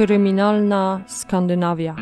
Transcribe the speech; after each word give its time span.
Kryminalna 0.00 1.04
Skandynawia. 1.06 1.96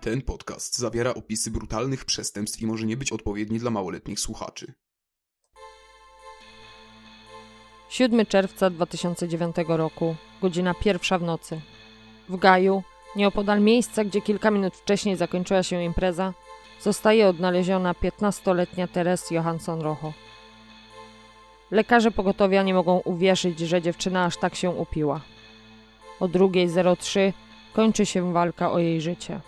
Ten 0.00 0.22
podcast 0.22 0.78
zawiera 0.78 1.14
opisy 1.14 1.50
brutalnych 1.50 2.04
przestępstw 2.04 2.62
i 2.62 2.66
może 2.66 2.86
nie 2.86 2.96
być 2.96 3.12
odpowiedni 3.12 3.58
dla 3.58 3.70
małoletnich 3.70 4.20
słuchaczy. 4.20 4.72
7 7.88 8.26
czerwca 8.26 8.70
2009 8.70 9.56
roku, 9.68 10.16
godzina 10.42 10.74
pierwsza 10.74 11.18
w 11.18 11.22
nocy. 11.22 11.60
W 12.28 12.36
Gaju, 12.36 12.82
nieopodal 13.16 13.60
miejsca, 13.60 14.04
gdzie 14.04 14.20
kilka 14.20 14.50
minut 14.50 14.76
wcześniej 14.76 15.16
zakończyła 15.16 15.62
się 15.62 15.82
impreza, 15.82 16.34
zostaje 16.80 17.28
odnaleziona 17.28 17.92
15-letnia 17.92 18.88
Teres 18.88 19.30
Johansson 19.30 19.80
Rojo. 19.80 20.31
Lekarze 21.72 22.10
pogotowia 22.10 22.62
nie 22.62 22.74
mogą 22.74 22.98
uwierzyć, 22.98 23.58
że 23.58 23.82
dziewczyna 23.82 24.24
aż 24.24 24.36
tak 24.36 24.54
się 24.54 24.70
upiła. 24.70 25.20
O 26.20 26.28
2.03 26.28 27.32
kończy 27.72 28.06
się 28.06 28.32
walka 28.32 28.72
o 28.72 28.78
jej 28.78 29.00
życie. 29.00 29.40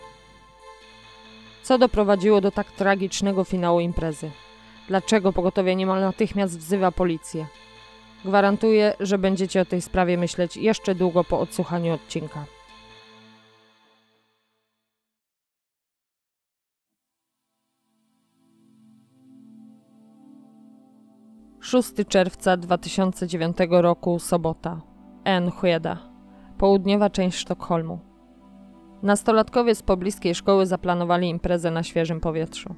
Co 1.62 1.78
doprowadziło 1.78 2.40
do 2.40 2.50
tak 2.50 2.72
tragicznego 2.72 3.44
finału 3.44 3.80
imprezy? 3.80 4.30
Dlaczego 4.88 5.32
pogotowie 5.32 5.76
niemal 5.76 6.00
natychmiast 6.00 6.58
wzywa 6.58 6.92
policję? 6.92 7.46
Gwarantuję, 8.24 8.94
że 9.00 9.18
będziecie 9.18 9.60
o 9.60 9.64
tej 9.64 9.82
sprawie 9.82 10.18
myśleć 10.18 10.56
jeszcze 10.56 10.94
długo 10.94 11.24
po 11.24 11.40
odsłuchaniu 11.40 11.94
odcinka. 11.94 12.44
6 21.64 21.92
czerwca 22.08 22.56
2009 22.56 23.56
roku, 23.70 24.18
sobota. 24.18 24.80
Enskede, 25.24 25.96
południowa 26.58 27.10
część 27.10 27.38
Sztokholmu. 27.38 27.98
Nastolatkowie 29.02 29.74
z 29.74 29.82
pobliskiej 29.82 30.34
szkoły 30.34 30.66
zaplanowali 30.66 31.28
imprezę 31.28 31.70
na 31.70 31.82
świeżym 31.82 32.20
powietrzu. 32.20 32.74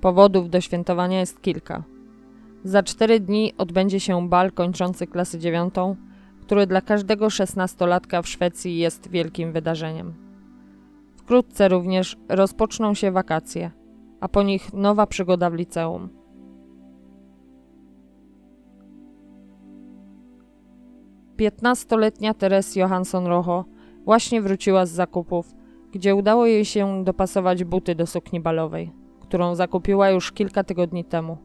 Powodów 0.00 0.50
do 0.50 0.60
świętowania 0.60 1.20
jest 1.20 1.42
kilka. 1.42 1.82
Za 2.64 2.82
cztery 2.82 3.20
dni 3.20 3.52
odbędzie 3.58 4.00
się 4.00 4.28
bal 4.28 4.52
kończący 4.52 5.06
klasę 5.06 5.38
dziewiątą, 5.38 5.96
który 6.40 6.66
dla 6.66 6.80
każdego 6.80 7.30
szesnastolatka 7.30 8.22
w 8.22 8.28
Szwecji 8.28 8.78
jest 8.78 9.10
wielkim 9.10 9.52
wydarzeniem. 9.52 10.14
Wkrótce 11.16 11.68
również 11.68 12.16
rozpoczną 12.28 12.94
się 12.94 13.10
wakacje, 13.10 13.70
a 14.20 14.28
po 14.28 14.42
nich 14.42 14.72
nowa 14.72 15.06
przygoda 15.06 15.50
w 15.50 15.54
liceum. 15.54 16.21
Piętnastoletnia 21.42 22.34
Teres 22.34 22.76
Johansson 22.76 23.26
Rojo 23.26 23.64
właśnie 24.04 24.42
wróciła 24.42 24.86
z 24.86 24.90
zakupów, 24.90 25.54
gdzie 25.92 26.14
udało 26.14 26.46
jej 26.46 26.64
się 26.64 27.04
dopasować 27.04 27.64
buty 27.64 27.94
do 27.94 28.06
sukni 28.06 28.40
balowej, 28.40 28.92
którą 29.20 29.54
zakupiła 29.54 30.10
już 30.10 30.32
kilka 30.32 30.64
tygodni 30.64 31.04
temu. 31.04 31.38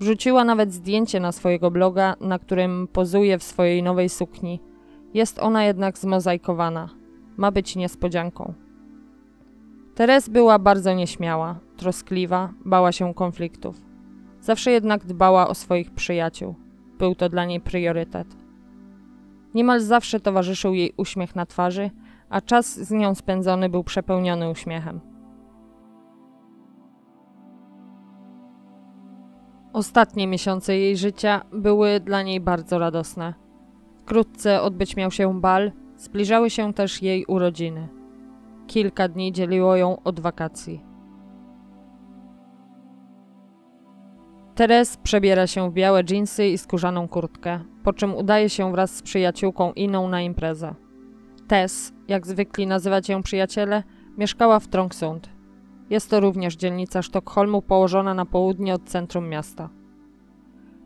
Wrzuciła 0.00 0.44
nawet 0.44 0.72
zdjęcie 0.72 1.20
na 1.20 1.32
swojego 1.32 1.70
bloga, 1.70 2.14
na 2.20 2.38
którym 2.38 2.88
pozuje 2.92 3.38
w 3.38 3.42
swojej 3.42 3.82
nowej 3.82 4.08
sukni. 4.08 4.60
Jest 5.14 5.38
ona 5.38 5.64
jednak 5.64 5.98
zmozaikowana. 5.98 6.88
Ma 7.36 7.50
być 7.50 7.76
niespodzianką. 7.76 8.54
Teres 9.94 10.28
była 10.28 10.58
bardzo 10.58 10.94
nieśmiała, 10.94 11.58
troskliwa, 11.76 12.52
bała 12.64 12.92
się 12.92 13.14
konfliktów. 13.14 13.80
Zawsze 14.40 14.70
jednak 14.70 15.04
dbała 15.04 15.48
o 15.48 15.54
swoich 15.54 15.90
przyjaciół. 15.90 16.54
Był 16.98 17.14
to 17.14 17.28
dla 17.28 17.44
niej 17.44 17.60
priorytet. 17.60 18.45
Niemal 19.54 19.80
zawsze 19.80 20.20
towarzyszył 20.20 20.74
jej 20.74 20.92
uśmiech 20.96 21.36
na 21.36 21.46
twarzy, 21.46 21.90
a 22.28 22.40
czas 22.40 22.78
z 22.78 22.90
nią 22.90 23.14
spędzony 23.14 23.68
był 23.68 23.84
przepełniony 23.84 24.50
uśmiechem. 24.50 25.00
Ostatnie 29.72 30.26
miesiące 30.26 30.76
jej 30.76 30.96
życia 30.96 31.42
były 31.52 32.00
dla 32.00 32.22
niej 32.22 32.40
bardzo 32.40 32.78
radosne. 32.78 33.34
Wkrótce 34.02 34.62
odbyć 34.62 34.96
miał 34.96 35.10
się 35.10 35.40
bal, 35.40 35.72
zbliżały 35.96 36.50
się 36.50 36.74
też 36.74 37.02
jej 37.02 37.24
urodziny. 37.24 37.88
Kilka 38.66 39.08
dni 39.08 39.32
dzieliło 39.32 39.76
ją 39.76 40.02
od 40.02 40.20
wakacji. 40.20 40.95
Teres 44.56 44.96
przebiera 44.96 45.46
się 45.46 45.70
w 45.70 45.72
białe 45.72 46.04
dżinsy 46.04 46.46
i 46.46 46.58
skórzaną 46.58 47.08
kurtkę, 47.08 47.60
po 47.84 47.92
czym 47.92 48.14
udaje 48.14 48.50
się 48.50 48.72
wraz 48.72 48.96
z 48.96 49.02
przyjaciółką 49.02 49.72
Iną 49.72 50.08
na 50.08 50.20
imprezę. 50.22 50.74
Tess, 51.48 51.92
jak 52.08 52.26
zwykli 52.26 52.66
nazywać 52.66 53.08
ją 53.08 53.22
przyjaciele, 53.22 53.82
mieszkała 54.18 54.60
w 54.60 54.68
Trångsund. 54.68 55.28
Jest 55.90 56.10
to 56.10 56.20
również 56.20 56.56
dzielnica 56.56 57.02
Sztokholmu 57.02 57.62
położona 57.62 58.14
na 58.14 58.26
południe 58.26 58.74
od 58.74 58.84
centrum 58.84 59.28
miasta. 59.28 59.68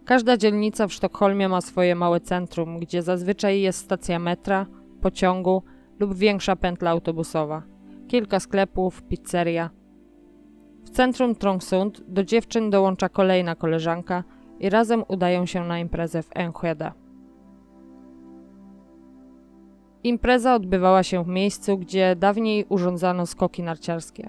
Każda 0.04 0.36
dzielnica 0.36 0.86
w 0.86 0.92
Sztokholmie 0.92 1.48
ma 1.48 1.60
swoje 1.60 1.94
małe 1.94 2.20
centrum, 2.20 2.78
gdzie 2.78 3.02
zazwyczaj 3.02 3.60
jest 3.60 3.78
stacja 3.78 4.18
metra, 4.18 4.66
pociągu 5.00 5.62
lub 5.98 6.14
większa 6.14 6.56
pętla 6.56 6.90
autobusowa, 6.90 7.62
kilka 8.08 8.40
sklepów, 8.40 9.02
pizzeria– 9.02 9.70
w 10.90 10.92
centrum 10.92 11.34
Trångsund 11.34 12.02
do 12.08 12.24
dziewczyn 12.24 12.70
dołącza 12.70 13.08
kolejna 13.08 13.54
koleżanka 13.54 14.24
i 14.60 14.70
razem 14.70 15.04
udają 15.08 15.46
się 15.46 15.64
na 15.64 15.78
imprezę 15.78 16.22
w 16.22 16.28
Enschede. 16.34 16.92
Impreza 20.04 20.54
odbywała 20.54 21.02
się 21.02 21.24
w 21.24 21.28
miejscu, 21.28 21.78
gdzie 21.78 22.16
dawniej 22.16 22.66
urządzano 22.68 23.26
skoki 23.26 23.62
narciarskie. 23.62 24.28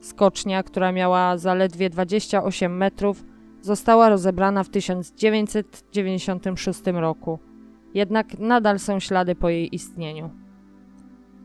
Skocznia, 0.00 0.62
która 0.62 0.92
miała 0.92 1.38
zaledwie 1.38 1.90
28 1.90 2.76
metrów, 2.76 3.24
została 3.60 4.08
rozebrana 4.08 4.64
w 4.64 4.68
1996 4.68 6.82
roku, 6.86 7.38
jednak 7.94 8.38
nadal 8.38 8.78
są 8.78 9.00
ślady 9.00 9.34
po 9.34 9.48
jej 9.48 9.74
istnieniu. 9.74 10.30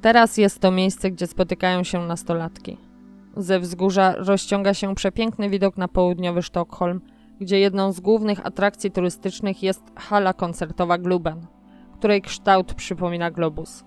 Teraz 0.01 0.38
jest 0.38 0.59
to 0.59 0.72
miejsce, 0.72 1.12
gdzie 1.12 1.28
spotykają 1.28 1.84
się 1.84 2.06
nastolatki. 2.06 2.91
Ze 3.38 3.59
wzgórza 3.59 4.16
rozciąga 4.18 4.74
się 4.74 4.96
przepiękny 4.96 5.50
widok 5.50 5.78
na 5.78 5.88
południowy 5.88 6.42
Sztokholm, 6.42 7.02
gdzie 7.40 7.59
jedną 7.59 7.92
z 7.92 8.00
głównych 8.00 8.46
atrakcji 8.46 8.92
turystycznych 8.92 9.64
jest 9.64 9.84
hala 9.96 10.34
koncertowa 10.34 10.97
Gluben, 10.97 11.46
której 11.94 12.22
kształt 12.22 12.74
przypomina 12.74 13.31
globus. 13.31 13.86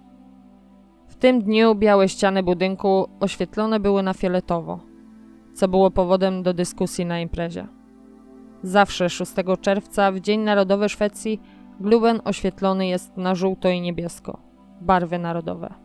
W 1.09 1.17
tym 1.17 1.43
dniu 1.43 1.75
białe 1.75 2.09
ściany 2.09 2.43
budynku 2.43 3.09
oświetlone 3.21 3.81
były 3.81 4.03
na 4.03 4.15
fioletowo, 4.15 4.81
co 5.55 5.69
było 5.69 5.91
powodem 5.91 6.43
do 6.43 6.55
dyskusji 6.55 7.07
na 7.07 7.21
imprezie. 7.21 7.67
Zawsze 8.63 9.11
6 9.11 9.33
czerwca, 9.61 10.13
w 10.13 10.21
Dzień 10.21 10.41
Narodowy 10.41 10.89
Szwecji, 10.89 11.41
Gluben 11.81 12.21
oświetlony 12.25 12.87
jest 12.87 13.17
na 13.17 13.35
żółto 13.35 13.69
i 13.69 13.81
niebiesko, 13.81 14.39
barwy 14.81 15.19
narodowe. 15.19 15.84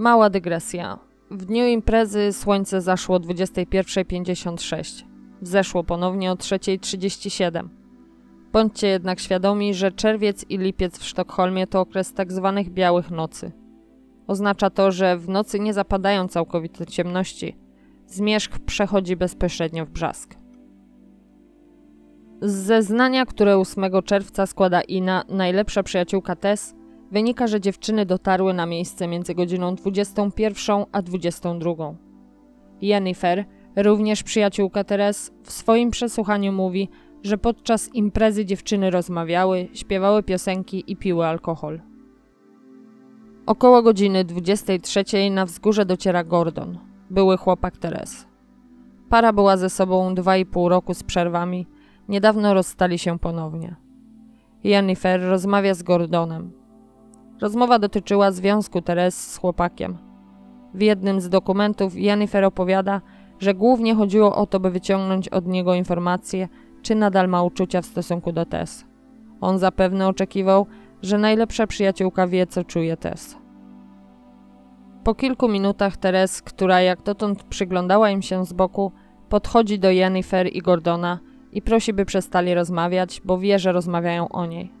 Mała 0.00 0.30
dygresja. 0.30 0.98
W 1.30 1.44
dniu 1.44 1.66
imprezy 1.66 2.32
słońce 2.32 2.80
zaszło 2.80 3.16
o 3.16 3.18
21.56. 3.18 5.04
Wzeszło 5.42 5.84
ponownie 5.84 6.32
o 6.32 6.34
3.37. 6.34 7.68
Bądźcie 8.52 8.88
jednak 8.88 9.20
świadomi, 9.20 9.74
że 9.74 9.92
czerwiec 9.92 10.44
i 10.48 10.58
lipiec 10.58 10.98
w 10.98 11.04
Sztokholmie 11.04 11.66
to 11.66 11.80
okres 11.80 12.12
tzw. 12.12 12.52
Tak 12.56 12.70
białych 12.70 13.10
nocy. 13.10 13.52
Oznacza 14.26 14.70
to, 14.70 14.92
że 14.92 15.18
w 15.18 15.28
nocy 15.28 15.60
nie 15.60 15.74
zapadają 15.74 16.28
całkowite 16.28 16.86
ciemności. 16.86 17.56
Zmierzch 18.06 18.58
przechodzi 18.58 19.16
bezpośrednio 19.16 19.86
w 19.86 19.90
brzask. 19.90 20.34
Z 22.42 22.52
zeznania, 22.52 23.26
które 23.26 23.58
8 23.58 23.84
czerwca 24.04 24.46
składa 24.46 24.80
Ina, 24.80 25.24
najlepsza 25.28 25.82
przyjaciółka 25.82 26.36
Tess, 26.36 26.74
wynika, 27.10 27.46
że 27.46 27.60
dziewczyny 27.60 28.06
dotarły 28.06 28.54
na 28.54 28.66
miejsce 28.66 29.08
między 29.08 29.34
godziną 29.34 29.74
21 29.74 30.84
a 30.92 31.02
22. 31.02 31.94
Jennifer, 32.80 33.44
również 33.76 34.22
przyjaciółka 34.22 34.84
Teres, 34.84 35.32
w 35.42 35.52
swoim 35.52 35.90
przesłuchaniu 35.90 36.52
mówi, 36.52 36.88
że 37.22 37.38
podczas 37.38 37.94
imprezy 37.94 38.44
dziewczyny 38.44 38.90
rozmawiały, 38.90 39.68
śpiewały 39.72 40.22
piosenki 40.22 40.84
i 40.86 40.96
piły 40.96 41.26
alkohol. 41.26 41.80
Około 43.46 43.82
godziny 43.82 44.24
23 44.24 45.04
na 45.30 45.46
wzgórze 45.46 45.86
dociera 45.86 46.24
Gordon, 46.24 46.78
były 47.10 47.36
chłopak 47.36 47.76
Teres. 47.76 48.26
Para 49.08 49.32
była 49.32 49.56
ze 49.56 49.70
sobą 49.70 50.14
2,5 50.14 50.68
roku 50.68 50.94
z 50.94 51.02
przerwami, 51.02 51.66
niedawno 52.08 52.54
rozstali 52.54 52.98
się 52.98 53.18
ponownie. 53.18 53.76
Jennifer 54.64 55.20
rozmawia 55.20 55.74
z 55.74 55.82
Gordonem, 55.82 56.59
Rozmowa 57.40 57.78
dotyczyła 57.78 58.32
związku 58.32 58.82
Teres 58.82 59.32
z 59.32 59.36
chłopakiem. 59.36 59.98
W 60.74 60.80
jednym 60.80 61.20
z 61.20 61.28
dokumentów 61.28 61.96
Jennifer 61.96 62.44
opowiada, 62.44 63.00
że 63.38 63.54
głównie 63.54 63.94
chodziło 63.94 64.36
o 64.36 64.46
to, 64.46 64.60
by 64.60 64.70
wyciągnąć 64.70 65.28
od 65.28 65.46
niego 65.46 65.74
informacje, 65.74 66.48
czy 66.82 66.94
nadal 66.94 67.28
ma 67.28 67.42
uczucia 67.42 67.82
w 67.82 67.86
stosunku 67.86 68.32
do 68.32 68.44
Tess. 68.44 68.84
On 69.40 69.58
zapewne 69.58 70.08
oczekiwał, 70.08 70.66
że 71.02 71.18
najlepsza 71.18 71.66
przyjaciółka 71.66 72.26
wie, 72.26 72.46
co 72.46 72.64
czuje 72.64 72.96
Tess. 72.96 73.36
Po 75.04 75.14
kilku 75.14 75.48
minutach 75.48 75.96
Teres, 75.96 76.42
która 76.42 76.80
jak 76.80 77.02
dotąd 77.02 77.42
przyglądała 77.42 78.10
im 78.10 78.22
się 78.22 78.44
z 78.44 78.52
boku, 78.52 78.92
podchodzi 79.28 79.78
do 79.78 79.90
Jennifer 79.90 80.46
i 80.52 80.62
Gordona 80.62 81.18
i 81.52 81.62
prosi, 81.62 81.92
by 81.92 82.04
przestali 82.04 82.54
rozmawiać, 82.54 83.20
bo 83.24 83.38
wie, 83.38 83.58
że 83.58 83.72
rozmawiają 83.72 84.28
o 84.28 84.46
niej. 84.46 84.79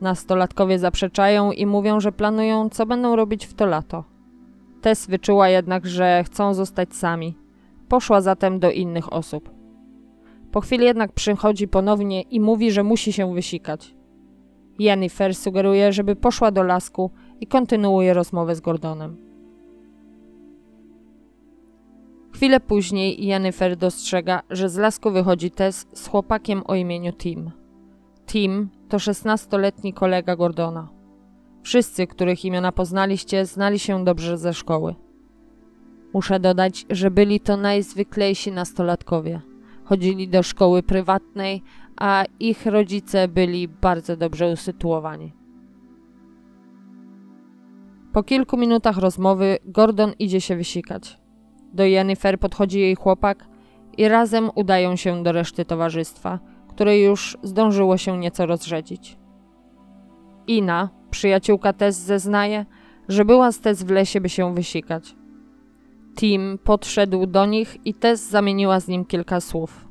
Nastolatkowie 0.00 0.78
zaprzeczają 0.78 1.52
i 1.52 1.66
mówią, 1.66 2.00
że 2.00 2.12
planują, 2.12 2.68
co 2.68 2.86
będą 2.86 3.16
robić 3.16 3.46
w 3.46 3.54
to 3.54 3.66
lato. 3.66 4.04
Tess 4.80 5.06
wyczuła 5.06 5.48
jednak, 5.48 5.86
że 5.86 6.24
chcą 6.24 6.54
zostać 6.54 6.94
sami. 6.94 7.36
Poszła 7.88 8.20
zatem 8.20 8.58
do 8.58 8.70
innych 8.70 9.12
osób. 9.12 9.50
Po 10.52 10.60
chwili 10.60 10.84
jednak 10.84 11.12
przychodzi 11.12 11.68
ponownie 11.68 12.22
i 12.22 12.40
mówi, 12.40 12.70
że 12.70 12.82
musi 12.82 13.12
się 13.12 13.34
wysikać. 13.34 13.94
Jennifer 14.78 15.34
sugeruje, 15.34 15.92
żeby 15.92 16.16
poszła 16.16 16.50
do 16.50 16.62
lasku 16.62 17.10
i 17.40 17.46
kontynuuje 17.46 18.14
rozmowę 18.14 18.54
z 18.54 18.60
Gordonem. 18.60 19.16
Chwilę 22.34 22.60
później 22.60 23.26
Jennifer 23.26 23.76
dostrzega, 23.76 24.42
że 24.50 24.68
z 24.68 24.76
lasku 24.76 25.10
wychodzi 25.10 25.50
Tess 25.50 25.86
z 25.92 26.06
chłopakiem 26.06 26.62
o 26.66 26.74
imieniu 26.74 27.12
Tim. 27.12 27.50
Tim 28.26 28.68
to 28.88 28.96
16-letni 28.96 29.92
kolega 29.92 30.36
Gordona. 30.36 30.88
Wszyscy, 31.62 32.06
których 32.06 32.44
imiona 32.44 32.72
poznaliście, 32.72 33.46
znali 33.46 33.78
się 33.78 34.04
dobrze 34.04 34.38
ze 34.38 34.54
szkoły. 34.54 34.94
Muszę 36.12 36.40
dodać, 36.40 36.86
że 36.90 37.10
byli 37.10 37.40
to 37.40 37.56
najzwyklejsi 37.56 38.52
nastolatkowie. 38.52 39.40
Chodzili 39.84 40.28
do 40.28 40.42
szkoły 40.42 40.82
prywatnej, 40.82 41.62
a 41.96 42.24
ich 42.40 42.66
rodzice 42.66 43.28
byli 43.28 43.68
bardzo 43.68 44.16
dobrze 44.16 44.52
usytuowani. 44.52 45.32
Po 48.12 48.22
kilku 48.22 48.56
minutach 48.56 48.98
rozmowy 48.98 49.58
Gordon 49.64 50.12
idzie 50.18 50.40
się 50.40 50.56
wysikać. 50.56 51.18
Do 51.72 51.84
Jennifer 51.84 52.38
podchodzi 52.38 52.80
jej 52.80 52.94
chłopak 52.94 53.48
i 53.98 54.08
razem 54.08 54.50
udają 54.54 54.96
się 54.96 55.22
do 55.22 55.32
reszty 55.32 55.64
towarzystwa, 55.64 56.38
które 56.76 56.98
już 56.98 57.38
zdążyło 57.42 57.96
się 57.96 58.18
nieco 58.18 58.46
rozrzedzić. 58.46 59.18
Ina, 60.46 60.88
przyjaciółka 61.10 61.72
Tess, 61.72 61.96
zeznaje, 61.96 62.66
że 63.08 63.24
była 63.24 63.52
z 63.52 63.60
Tess 63.60 63.82
w 63.82 63.90
lesie, 63.90 64.20
by 64.20 64.28
się 64.28 64.54
wysikać. 64.54 65.14
Tim 66.16 66.58
podszedł 66.64 67.26
do 67.26 67.46
nich 67.46 67.76
i 67.84 67.94
Tess 67.94 68.28
zamieniła 68.28 68.80
z 68.80 68.88
nim 68.88 69.04
kilka 69.04 69.40
słów. 69.40 69.88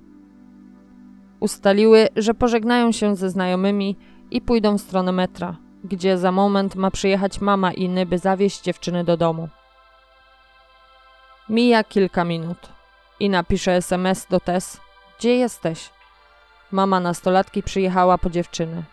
Ustaliły, 1.40 2.08
że 2.16 2.34
pożegnają 2.34 2.92
się 2.92 3.16
ze 3.16 3.30
znajomymi 3.30 3.98
i 4.32 4.42
pójdą 4.42 4.78
w 4.78 4.82
stronę 4.82 5.12
metra, 5.12 5.58
gdzie 5.84 6.18
za 6.18 6.32
moment 6.32 6.76
ma 6.76 6.92
przyjechać 6.92 7.42
mama 7.42 7.72
Iny, 7.72 8.06
by 8.06 8.18
zawieźć 8.18 8.62
dziewczyny 8.62 9.04
do 9.04 9.18
domu. 9.18 9.50
Mija 11.50 11.84
kilka 11.84 12.24
minut. 12.24 12.58
Ina 13.20 13.44
pisze 13.44 13.72
SMS 13.72 14.28
do 14.30 14.40
Tess. 14.40 14.82
Gdzie 15.20 15.36
jesteś? 15.36 15.95
Mama 16.76 17.00
nastolatki 17.00 17.64
przyjechała 17.64 18.18
po 18.18 18.30
dziewczyny. 18.30 18.84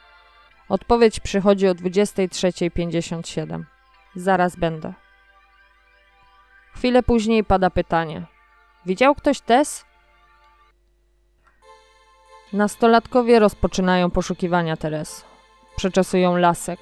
Odpowiedź 0.69 1.21
przychodzi 1.21 1.69
o 1.69 1.75
23.57. 1.75 3.63
Zaraz 4.17 4.57
będę. 4.57 4.93
Chwilę 6.75 7.03
później 7.03 7.45
pada 7.45 7.71
pytanie. 7.71 8.23
Widział 8.87 9.15
ktoś 9.15 9.41
Tess? 9.41 9.85
Nastolatkowie 12.53 13.39
rozpoczynają 13.39 14.11
poszukiwania 14.11 14.77
Teres. 14.77 15.25
Przeczesują 15.77 16.37
lasek. 16.37 16.81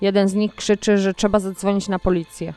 Jeden 0.00 0.28
z 0.28 0.34
nich 0.34 0.54
krzyczy, 0.54 0.98
że 0.98 1.14
trzeba 1.14 1.38
zadzwonić 1.40 1.88
na 1.88 1.98
policję. 1.98 2.54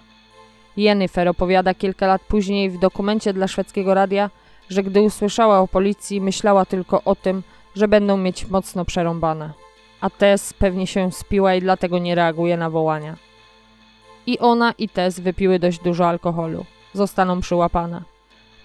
Jennifer 0.77 1.27
opowiada 1.27 1.73
kilka 1.73 2.07
lat 2.07 2.21
później 2.27 2.69
w 2.69 2.79
dokumencie 2.79 3.33
dla 3.33 3.47
szwedzkiego 3.47 3.93
radia, 3.93 4.29
że 4.69 4.83
gdy 4.83 5.01
usłyszała 5.01 5.59
o 5.59 5.67
policji, 5.67 6.21
myślała 6.21 6.65
tylko 6.65 7.03
o 7.03 7.15
tym, 7.15 7.43
że 7.75 7.87
będą 7.87 8.17
mieć 8.17 8.47
mocno 8.47 8.85
przerąbane. 8.85 9.53
A 10.01 10.09
Tess 10.09 10.53
pewnie 10.53 10.87
się 10.87 11.11
spiła 11.11 11.55
i 11.55 11.61
dlatego 11.61 11.99
nie 11.99 12.15
reaguje 12.15 12.57
na 12.57 12.69
wołania. 12.69 13.15
I 14.27 14.39
ona 14.39 14.71
i 14.71 14.89
Tess 14.89 15.19
wypiły 15.19 15.59
dość 15.59 15.79
dużo 15.79 16.07
alkoholu. 16.07 16.65
Zostaną 16.93 17.41
przyłapane. 17.41 18.01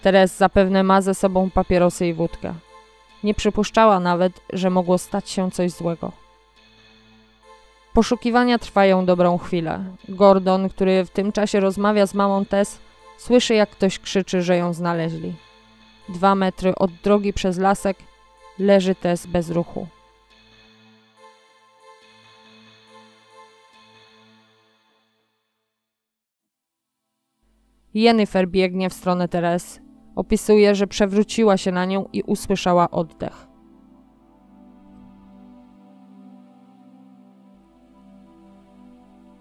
Teres 0.01 0.37
zapewne 0.37 0.83
ma 0.83 1.01
ze 1.01 1.15
sobą 1.15 1.49
papierosy 1.49 2.07
i 2.07 2.13
wódkę. 2.13 2.53
Nie 3.23 3.33
przypuszczała 3.33 3.99
nawet, 3.99 4.41
że 4.53 4.69
mogło 4.69 4.97
stać 4.97 5.29
się 5.29 5.51
coś 5.51 5.71
złego. 5.71 6.11
Poszukiwania 7.93 8.59
trwają 8.59 9.05
dobrą 9.05 9.37
chwilę. 9.37 9.83
Gordon, 10.09 10.69
który 10.69 11.05
w 11.05 11.09
tym 11.09 11.31
czasie 11.31 11.59
rozmawia 11.59 12.05
z 12.05 12.13
mamą 12.13 12.45
Tess, 12.45 12.79
słyszy 13.17 13.53
jak 13.53 13.69
ktoś 13.69 13.99
krzyczy, 13.99 14.41
że 14.41 14.57
ją 14.57 14.73
znaleźli. 14.73 15.33
Dwa 16.09 16.35
metry 16.35 16.75
od 16.75 16.91
drogi 16.91 17.33
przez 17.33 17.57
lasek 17.57 17.97
leży 18.59 18.95
Tess 18.95 19.27
bez 19.27 19.49
ruchu. 19.49 19.87
Jennifer 27.93 28.47
biegnie 28.47 28.89
w 28.89 28.93
stronę 28.93 29.27
Teres. 29.27 29.79
Opisuje, 30.15 30.75
że 30.75 30.87
przewróciła 30.87 31.57
się 31.57 31.71
na 31.71 31.85
nią 31.85 32.05
i 32.13 32.21
usłyszała 32.21 32.91
oddech. 32.91 33.47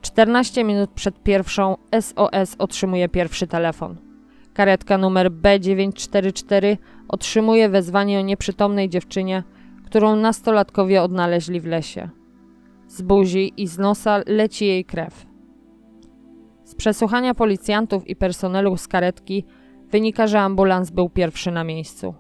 Czternaście 0.00 0.64
minut 0.64 0.90
przed 0.90 1.22
pierwszą 1.22 1.76
SOS 2.00 2.56
otrzymuje 2.58 3.08
pierwszy 3.08 3.46
telefon. 3.46 3.96
Karetka 4.54 4.98
numer 4.98 5.30
B944 5.30 6.76
otrzymuje 7.08 7.68
wezwanie 7.68 8.18
o 8.18 8.22
nieprzytomnej 8.22 8.88
dziewczynie, 8.88 9.42
którą 9.84 10.16
nastolatkowie 10.16 11.02
odnaleźli 11.02 11.60
w 11.60 11.66
lesie. 11.66 12.10
Z 12.88 13.02
buzi 13.02 13.52
i 13.56 13.66
z 13.66 13.78
nosa 13.78 14.20
leci 14.26 14.66
jej 14.66 14.84
krew. 14.84 15.26
Z 16.64 16.74
przesłuchania 16.74 17.34
policjantów 17.34 18.08
i 18.08 18.16
personelu 18.16 18.76
z 18.76 18.88
karetki 18.88 19.44
wynika, 19.90 20.26
że 20.26 20.40
ambulans 20.40 20.90
był 20.90 21.08
pierwszy 21.08 21.50
na 21.50 21.64
miejscu. 21.64 22.14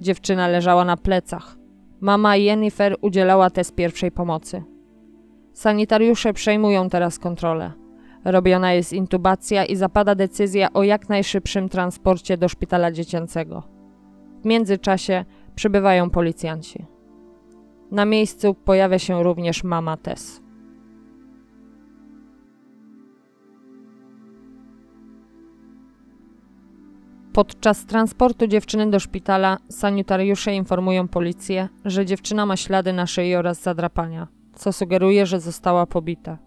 Dziewczyna 0.00 0.48
leżała 0.48 0.84
na 0.84 0.96
plecach. 0.96 1.56
Mama 2.00 2.36
Jennifer 2.36 2.96
udzielała 3.00 3.50
test 3.50 3.74
pierwszej 3.74 4.10
pomocy. 4.12 4.62
Sanitariusze 5.52 6.32
przejmują 6.32 6.88
teraz 6.88 7.18
kontrolę. 7.18 7.72
Robiona 8.24 8.72
jest 8.72 8.92
intubacja 8.92 9.64
i 9.64 9.76
zapada 9.76 10.14
decyzja 10.14 10.72
o 10.72 10.82
jak 10.82 11.08
najszybszym 11.08 11.68
transporcie 11.68 12.36
do 12.36 12.48
szpitala 12.48 12.92
dziecięcego. 12.92 13.75
Międzyczasie 14.46 15.24
przybywają 15.54 16.10
policjanci. 16.10 16.84
Na 17.90 18.04
miejscu 18.04 18.54
pojawia 18.54 18.98
się 18.98 19.22
również 19.22 19.64
mama 19.64 19.96
Tess. 19.96 20.42
Podczas 27.32 27.86
transportu 27.86 28.46
dziewczyny 28.46 28.90
do 28.90 29.00
szpitala 29.00 29.58
sanitariusze 29.68 30.54
informują 30.54 31.08
policję, 31.08 31.68
że 31.84 32.06
dziewczyna 32.06 32.46
ma 32.46 32.56
ślady 32.56 32.92
na 32.92 33.06
szyi 33.06 33.34
oraz 33.34 33.62
zadrapania, 33.62 34.28
co 34.54 34.72
sugeruje, 34.72 35.26
że 35.26 35.40
została 35.40 35.86
pobita. 35.86 36.38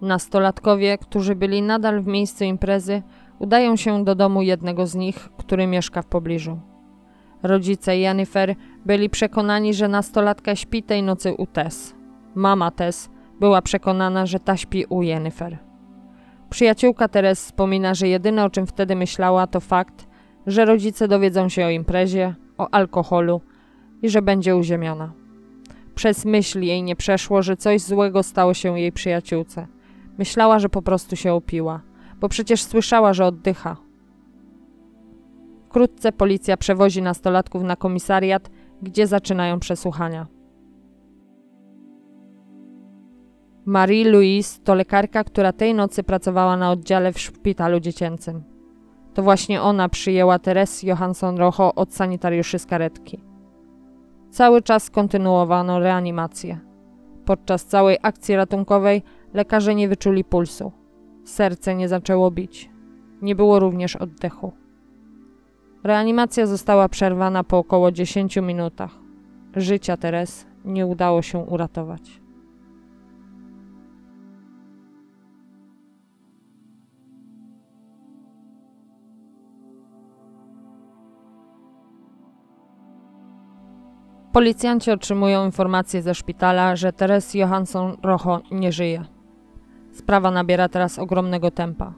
Nastolatkowie, 0.00 0.98
którzy 0.98 1.34
byli 1.34 1.62
nadal 1.62 2.02
w 2.02 2.06
miejscu 2.06 2.44
imprezy, 2.44 3.02
udają 3.38 3.76
się 3.76 4.04
do 4.04 4.14
domu 4.14 4.42
jednego 4.42 4.86
z 4.86 4.94
nich, 4.94 5.28
który 5.36 5.66
mieszka 5.66 6.02
w 6.02 6.06
pobliżu. 6.06 6.58
Rodzice 7.42 7.98
Jennifer 7.98 8.54
byli 8.86 9.10
przekonani, 9.10 9.74
że 9.74 9.88
nastolatka 9.88 10.56
śpi 10.56 10.82
tej 10.82 11.02
nocy 11.02 11.34
u 11.34 11.46
Tess. 11.46 11.94
Mama 12.34 12.70
Tess 12.70 13.10
była 13.40 13.62
przekonana, 13.62 14.26
że 14.26 14.40
ta 14.40 14.56
śpi 14.56 14.84
u 14.88 15.02
Jennifer. 15.02 15.58
Przyjaciółka 16.50 17.08
Teres 17.08 17.44
wspomina, 17.44 17.94
że 17.94 18.08
jedyne 18.08 18.44
o 18.44 18.50
czym 18.50 18.66
wtedy 18.66 18.96
myślała 18.96 19.46
to 19.46 19.60
fakt, 19.60 20.06
że 20.46 20.64
rodzice 20.64 21.08
dowiedzą 21.08 21.48
się 21.48 21.66
o 21.66 21.70
imprezie, 21.70 22.34
o 22.58 22.68
alkoholu 22.70 23.40
i 24.02 24.08
że 24.08 24.22
będzie 24.22 24.56
uziemiona. 24.56 25.12
Przez 25.94 26.24
myśl 26.24 26.60
jej 26.60 26.82
nie 26.82 26.96
przeszło, 26.96 27.42
że 27.42 27.56
coś 27.56 27.80
złego 27.80 28.22
stało 28.22 28.54
się 28.54 28.80
jej 28.80 28.92
przyjaciółce. 28.92 29.66
Myślała, 30.18 30.58
że 30.58 30.68
po 30.68 30.82
prostu 30.82 31.16
się 31.16 31.32
opiła, 31.32 31.80
bo 32.20 32.28
przecież 32.28 32.62
słyszała, 32.62 33.14
że 33.14 33.26
oddycha. 33.26 33.76
Wkrótce 35.68 36.12
policja 36.12 36.56
przewozi 36.56 37.02
nastolatków 37.02 37.62
na 37.62 37.76
komisariat, 37.76 38.50
gdzie 38.82 39.06
zaczynają 39.06 39.60
przesłuchania. 39.60 40.26
Marie-Louise 43.66 44.60
to 44.64 44.74
lekarka, 44.74 45.24
która 45.24 45.52
tej 45.52 45.74
nocy 45.74 46.02
pracowała 46.02 46.56
na 46.56 46.70
oddziale 46.70 47.12
w 47.12 47.20
szpitalu 47.20 47.80
dziecięcym. 47.80 48.44
To 49.14 49.22
właśnie 49.22 49.62
ona 49.62 49.88
przyjęła 49.88 50.38
Teres 50.38 50.82
Johansson 50.82 51.36
Rocho 51.36 51.74
od 51.74 51.94
sanitariuszy 51.94 52.58
z 52.58 52.66
karetki. 52.66 53.24
Cały 54.30 54.62
czas 54.62 54.90
kontynuowano 54.90 55.78
reanimację. 55.78 56.58
Podczas 57.24 57.64
całej 57.64 57.98
akcji 58.02 58.36
ratunkowej 58.36 59.02
lekarze 59.34 59.74
nie 59.74 59.88
wyczuli 59.88 60.24
pulsu. 60.24 60.72
Serce 61.26 61.74
nie 61.74 61.88
zaczęło 61.88 62.30
bić. 62.30 62.70
Nie 63.22 63.34
było 63.34 63.60
również 63.60 63.96
oddechu. 63.96 64.52
Reanimacja 65.84 66.46
została 66.46 66.88
przerwana 66.88 67.44
po 67.44 67.58
około 67.58 67.92
10 67.92 68.36
minutach. 68.36 68.90
Życia 69.56 69.96
Teres 69.96 70.46
nie 70.64 70.86
udało 70.86 71.22
się 71.22 71.38
uratować. 71.38 72.20
Policjanci 84.32 84.90
otrzymują 84.90 85.44
informację 85.44 86.02
ze 86.02 86.14
szpitala, 86.14 86.76
że 86.76 86.92
Teres 86.92 87.34
Johansson 87.34 87.96
Rocho 88.02 88.42
nie 88.50 88.72
żyje. 88.72 89.15
Sprawa 89.96 90.30
nabiera 90.30 90.68
teraz 90.68 90.98
ogromnego 90.98 91.50
tempa. 91.50 91.94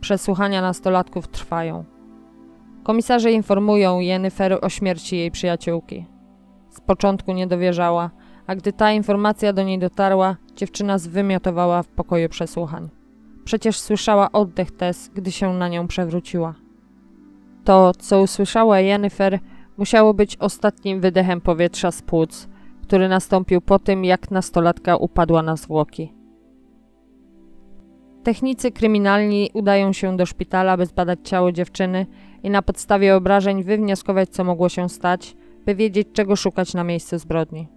Przesłuchania 0.00 0.62
nastolatków 0.62 1.28
trwają. 1.28 1.84
Komisarze 2.82 3.32
informują 3.32 4.00
Jennifer 4.00 4.58
o 4.62 4.68
śmierci 4.68 5.16
jej 5.16 5.30
przyjaciółki. 5.30 6.06
Z 6.70 6.80
początku 6.80 7.32
nie 7.32 7.46
dowierzała, 7.46 8.10
a 8.46 8.54
gdy 8.54 8.72
ta 8.72 8.92
informacja 8.92 9.52
do 9.52 9.62
niej 9.62 9.78
dotarła, 9.78 10.36
dziewczyna 10.56 10.98
zwymiotowała 10.98 11.82
w 11.82 11.88
pokoju 11.88 12.28
przesłuchań. 12.28 12.88
Przecież 13.44 13.78
słyszała 13.78 14.32
oddech 14.32 14.70
Tess, 14.70 15.10
gdy 15.14 15.32
się 15.32 15.54
na 15.54 15.68
nią 15.68 15.86
przewróciła. 15.86 16.54
To, 17.64 17.92
co 17.98 18.22
usłyszała 18.22 18.80
Jennifer, 18.80 19.38
musiało 19.76 20.14
być 20.14 20.36
ostatnim 20.36 21.00
wydechem 21.00 21.40
powietrza 21.40 21.90
z 21.90 22.02
płuc, 22.02 22.48
który 22.82 23.08
nastąpił 23.08 23.60
po 23.60 23.78
tym, 23.78 24.04
jak 24.04 24.30
nastolatka 24.30 24.96
upadła 24.96 25.42
na 25.42 25.56
zwłoki. 25.56 26.23
Technicy 28.24 28.72
kryminalni 28.72 29.50
udają 29.54 29.92
się 29.92 30.16
do 30.16 30.26
szpitala, 30.26 30.76
by 30.76 30.86
zbadać 30.86 31.18
ciało 31.24 31.52
dziewczyny 31.52 32.06
i 32.42 32.50
na 32.50 32.62
podstawie 32.62 33.16
obrażeń 33.16 33.62
wywnioskować, 33.62 34.28
co 34.30 34.44
mogło 34.44 34.68
się 34.68 34.88
stać, 34.88 35.36
by 35.66 35.74
wiedzieć, 35.74 36.08
czego 36.12 36.36
szukać 36.36 36.74
na 36.74 36.84
miejscu 36.84 37.18
zbrodni. 37.18 37.68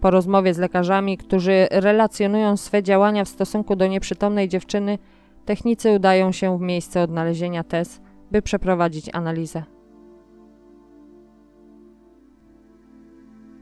Po 0.00 0.10
rozmowie 0.10 0.54
z 0.54 0.58
lekarzami, 0.58 1.18
którzy 1.18 1.66
relacjonują 1.70 2.56
swe 2.56 2.82
działania 2.82 3.24
w 3.24 3.28
stosunku 3.28 3.76
do 3.76 3.86
nieprzytomnej 3.86 4.48
dziewczyny, 4.48 4.98
technicy 5.44 5.90
udają 5.92 6.32
się 6.32 6.58
w 6.58 6.60
miejsce 6.60 7.02
odnalezienia 7.02 7.64
Tess, 7.64 8.00
by 8.30 8.42
przeprowadzić 8.42 9.10
analizę. 9.12 9.62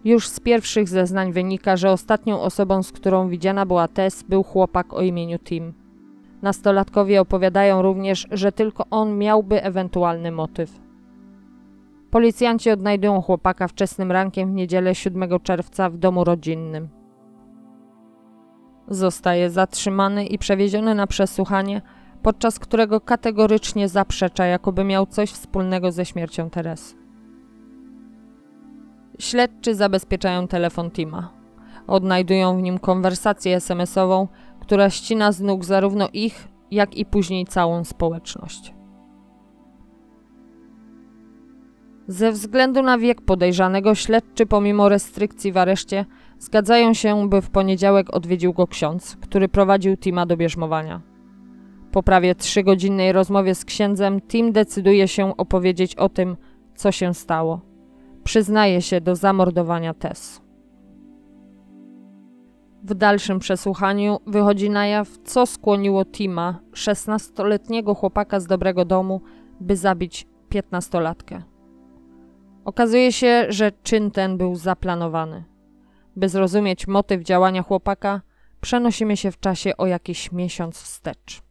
Już 0.04 0.28
z 0.28 0.40
pierwszych 0.40 0.88
zeznań 0.88 1.32
wynika, 1.32 1.76
że 1.76 1.90
ostatnią 1.90 2.40
osobą, 2.40 2.82
z 2.82 2.92
którą 2.92 3.28
widziana 3.28 3.66
była 3.66 3.88
Tess, 3.88 4.22
był 4.22 4.42
chłopak 4.42 4.94
o 4.94 5.02
imieniu 5.02 5.38
Tim. 5.38 5.81
Nastolatkowie 6.42 7.20
opowiadają 7.20 7.82
również, 7.82 8.26
że 8.30 8.52
tylko 8.52 8.84
on 8.90 9.18
miałby 9.18 9.62
ewentualny 9.62 10.32
motyw. 10.32 10.80
Policjanci 12.10 12.70
odnajdują 12.70 13.22
chłopaka 13.22 13.68
wczesnym 13.68 14.12
rankiem 14.12 14.50
w 14.50 14.54
niedzielę 14.54 14.94
7 14.94 15.40
czerwca 15.42 15.90
w 15.90 15.98
domu 15.98 16.24
rodzinnym. 16.24 16.88
Zostaje 18.88 19.50
zatrzymany 19.50 20.26
i 20.26 20.38
przewieziony 20.38 20.94
na 20.94 21.06
przesłuchanie, 21.06 21.82
podczas 22.22 22.58
którego 22.58 23.00
kategorycznie 23.00 23.88
zaprzecza, 23.88 24.46
jakoby 24.46 24.84
miał 24.84 25.06
coś 25.06 25.30
wspólnego 25.30 25.92
ze 25.92 26.04
śmiercią 26.04 26.50
Teresy. 26.50 26.94
Śledczy 29.18 29.74
zabezpieczają 29.74 30.48
telefon 30.48 30.90
Tima. 30.90 31.32
Odnajdują 31.86 32.56
w 32.56 32.62
nim 32.62 32.78
konwersację 32.78 33.56
SMS-ową, 33.56 34.28
która 34.62 34.90
ścina 34.90 35.32
z 35.32 35.40
nóg 35.40 35.64
zarówno 35.64 36.08
ich, 36.12 36.48
jak 36.70 36.96
i 36.96 37.04
później 37.04 37.46
całą 37.46 37.84
społeczność. 37.84 38.74
Ze 42.08 42.32
względu 42.32 42.82
na 42.82 42.98
wiek 42.98 43.20
podejrzanego, 43.20 43.94
śledczy 43.94 44.46
pomimo 44.46 44.88
restrykcji 44.88 45.52
w 45.52 45.56
areszcie 45.56 46.04
zgadzają 46.38 46.94
się, 46.94 47.28
by 47.28 47.42
w 47.42 47.50
poniedziałek 47.50 48.14
odwiedził 48.14 48.52
go 48.52 48.66
ksiądz, 48.66 49.16
który 49.20 49.48
prowadził 49.48 49.96
Tima 49.96 50.26
do 50.26 50.36
bierzmowania. 50.36 51.00
Po 51.92 52.02
prawie 52.02 52.34
trzygodzinnej 52.34 53.12
rozmowie 53.12 53.54
z 53.54 53.64
księdzem, 53.64 54.20
Tim 54.20 54.52
decyduje 54.52 55.08
się 55.08 55.36
opowiedzieć 55.36 55.94
o 55.94 56.08
tym, 56.08 56.36
co 56.74 56.92
się 56.92 57.14
stało. 57.14 57.60
Przyznaje 58.24 58.82
się 58.82 59.00
do 59.00 59.16
zamordowania 59.16 59.94
Tess. 59.94 60.41
W 62.84 62.94
dalszym 62.94 63.38
przesłuchaniu 63.38 64.18
wychodzi 64.26 64.70
na 64.70 64.86
jaw, 64.86 65.08
co 65.24 65.46
skłoniło 65.46 66.04
Tima, 66.04 66.58
16-letniego 66.72 67.94
chłopaka 67.94 68.40
z 68.40 68.46
dobrego 68.46 68.84
domu, 68.84 69.20
by 69.60 69.76
zabić 69.76 70.26
15-latkę. 70.50 71.42
Okazuje 72.64 73.12
się, 73.12 73.46
że 73.48 73.72
czyn 73.82 74.10
ten 74.10 74.36
był 74.36 74.56
zaplanowany. 74.56 75.44
By 76.16 76.28
zrozumieć 76.28 76.86
motyw 76.86 77.22
działania 77.22 77.62
chłopaka, 77.62 78.20
przenosimy 78.60 79.16
się 79.16 79.30
w 79.30 79.40
czasie 79.40 79.76
o 79.76 79.86
jakiś 79.86 80.32
miesiąc 80.32 80.76
wstecz. 80.76 81.42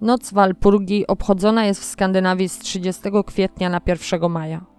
Noc 0.00 0.32
Walpurgi 0.32 1.06
obchodzona 1.06 1.64
jest 1.64 1.80
w 1.80 1.84
Skandynawii 1.84 2.48
z 2.48 2.58
30 2.58 3.02
kwietnia 3.26 3.68
na 3.68 3.80
1 3.86 4.30
maja. 4.30 4.71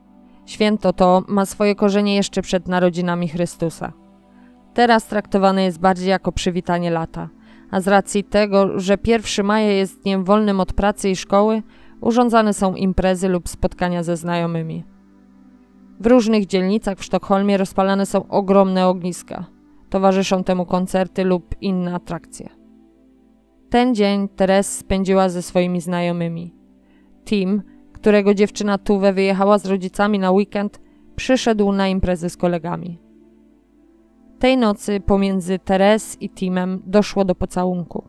Święto 0.46 0.94
to 0.94 1.24
ma 1.28 1.46
swoje 1.46 1.76
korzenie 1.76 2.16
jeszcze 2.16 2.42
przed 2.42 2.68
narodzinami 2.68 3.28
Chrystusa. 3.28 3.94
Teraz 4.74 5.08
traktowane 5.08 5.64
jest 5.64 5.80
bardziej 5.80 6.10
jako 6.10 6.32
przywitanie 6.32 6.92
lata, 6.92 7.30
a 7.72 7.82
z 7.82 7.88
racji 7.88 8.24
tego, 8.24 8.80
że 8.80 8.98
1 9.06 9.46
maja 9.46 9.72
jest 9.72 10.04
dniem 10.04 10.24
wolnym 10.24 10.60
od 10.60 10.74
pracy 10.74 11.10
i 11.10 11.16
szkoły, 11.16 11.62
urządzane 12.02 12.54
są 12.54 12.76
imprezy 12.76 13.30
lub 13.30 13.50
spotkania 13.50 14.04
ze 14.04 14.18
znajomymi. 14.18 14.84
W 16.00 16.08
różnych 16.08 16.46
dzielnicach 16.46 16.98
w 16.98 17.04
Sztokholmie 17.04 17.58
rozpalane 17.58 18.06
są 18.06 18.28
ogromne 18.28 18.88
ogniska. 18.88 19.46
Towarzyszą 19.90 20.44
temu 20.44 20.66
koncerty 20.66 21.24
lub 21.24 21.56
inne 21.62 21.96
atrakcje. 21.96 22.50
Ten 23.70 23.96
dzień 23.96 24.28
Teres 24.30 24.78
spędziła 24.78 25.30
ze 25.30 25.42
swoimi 25.42 25.82
znajomymi. 25.82 26.56
Tim, 27.26 27.62
którego 28.04 28.34
dziewczyna 28.34 28.78
Tuwe 28.78 29.14
wyjechała 29.14 29.58
z 29.58 29.66
rodzicami 29.66 30.20
na 30.20 30.32
weekend, 30.32 30.82
przyszedł 31.16 31.72
na 31.72 31.88
imprezę 31.88 32.30
z 32.30 32.38
kolegami. 32.38 33.00
Tej 34.40 34.58
nocy 34.58 35.00
pomiędzy 35.00 35.60
Teres 35.60 36.22
i 36.22 36.30
Timem 36.30 36.82
doszło 36.86 37.26
do 37.26 37.36
pocałunku. 37.36 38.08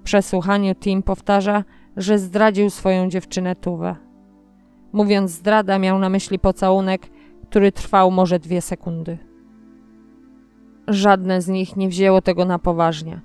W 0.00 0.02
przesłuchaniu 0.02 0.74
Tim 0.74 1.02
powtarza, 1.02 1.64
że 1.96 2.18
zdradził 2.18 2.70
swoją 2.70 3.08
dziewczynę 3.08 3.56
Tuwę. 3.56 3.96
Mówiąc 4.92 5.30
zdrada, 5.30 5.78
miał 5.78 5.98
na 5.98 6.08
myśli 6.08 6.38
pocałunek, 6.38 7.10
który 7.48 7.72
trwał 7.72 8.10
może 8.10 8.38
dwie 8.38 8.60
sekundy. 8.60 9.18
Żadne 10.88 11.42
z 11.42 11.48
nich 11.48 11.76
nie 11.76 11.88
wzięło 11.88 12.22
tego 12.22 12.44
na 12.44 12.58
poważnie. 12.58 13.20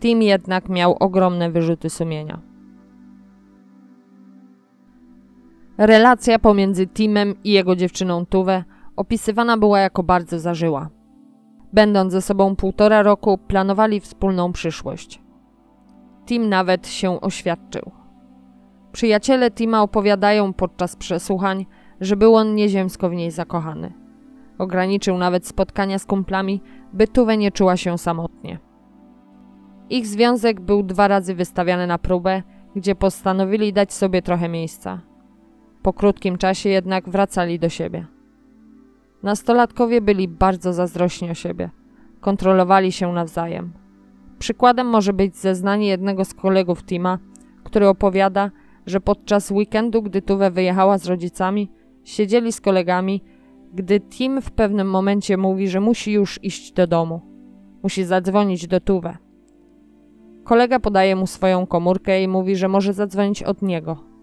Tim 0.00 0.22
jednak 0.22 0.68
miał 0.68 0.96
ogromne 1.00 1.50
wyrzuty 1.50 1.90
sumienia. 1.90 2.55
Relacja 5.78 6.38
pomiędzy 6.38 6.86
Timem 6.86 7.34
i 7.44 7.52
jego 7.52 7.76
dziewczyną 7.76 8.26
Tuwę 8.26 8.64
opisywana 8.96 9.56
była 9.56 9.80
jako 9.80 10.02
bardzo 10.02 10.38
zażyła. 10.38 10.88
Będąc 11.72 12.12
ze 12.12 12.22
sobą 12.22 12.56
półtora 12.56 13.02
roku, 13.02 13.38
planowali 13.38 14.00
wspólną 14.00 14.52
przyszłość. 14.52 15.22
Tim 16.26 16.48
nawet 16.48 16.88
się 16.88 17.20
oświadczył. 17.20 17.90
Przyjaciele 18.92 19.50
Tima 19.50 19.82
opowiadają 19.82 20.52
podczas 20.52 20.96
przesłuchań, 20.96 21.66
że 22.00 22.16
był 22.16 22.36
on 22.36 22.54
nieziemsko 22.54 23.08
w 23.08 23.14
niej 23.14 23.30
zakochany. 23.30 23.92
Ograniczył 24.58 25.18
nawet 25.18 25.46
spotkania 25.46 25.98
z 25.98 26.06
kumplami, 26.06 26.62
by 26.92 27.08
Tuwe 27.08 27.36
nie 27.36 27.52
czuła 27.52 27.76
się 27.76 27.98
samotnie. 27.98 28.58
Ich 29.90 30.06
związek 30.06 30.60
był 30.60 30.82
dwa 30.82 31.08
razy 31.08 31.34
wystawiany 31.34 31.86
na 31.86 31.98
próbę, 31.98 32.42
gdzie 32.76 32.94
postanowili 32.94 33.72
dać 33.72 33.92
sobie 33.92 34.22
trochę 34.22 34.48
miejsca. 34.48 35.00
Po 35.86 35.92
krótkim 35.92 36.38
czasie 36.38 36.68
jednak 36.68 37.08
wracali 37.08 37.58
do 37.58 37.68
siebie. 37.68 38.06
Nastolatkowie 39.22 40.00
byli 40.00 40.28
bardzo 40.28 40.72
zazdrośni 40.72 41.30
o 41.30 41.34
siebie. 41.34 41.70
Kontrolowali 42.20 42.92
się 42.92 43.12
nawzajem. 43.12 43.72
Przykładem 44.38 44.86
może 44.86 45.12
być 45.12 45.36
zeznanie 45.36 45.88
jednego 45.88 46.24
z 46.24 46.34
kolegów 46.34 46.84
Tima, 46.84 47.18
który 47.64 47.88
opowiada, 47.88 48.50
że 48.86 49.00
podczas 49.00 49.50
weekendu, 49.50 50.02
gdy 50.02 50.22
Tuwe 50.22 50.50
wyjechała 50.50 50.98
z 50.98 51.06
rodzicami, 51.06 51.70
siedzieli 52.04 52.52
z 52.52 52.60
kolegami, 52.60 53.22
gdy 53.74 54.00
Tim 54.00 54.42
w 54.42 54.50
pewnym 54.50 54.90
momencie 54.90 55.36
mówi, 55.36 55.68
że 55.68 55.80
musi 55.80 56.12
już 56.12 56.44
iść 56.44 56.72
do 56.72 56.86
domu. 56.86 57.20
Musi 57.82 58.04
zadzwonić 58.04 58.66
do 58.66 58.80
Tuwe. 58.80 59.16
Kolega 60.44 60.80
podaje 60.80 61.16
mu 61.16 61.26
swoją 61.26 61.66
komórkę 61.66 62.22
i 62.22 62.28
mówi, 62.28 62.56
że 62.56 62.68
może 62.68 62.92
zadzwonić 62.92 63.42
od 63.42 63.62
niego. 63.62 64.15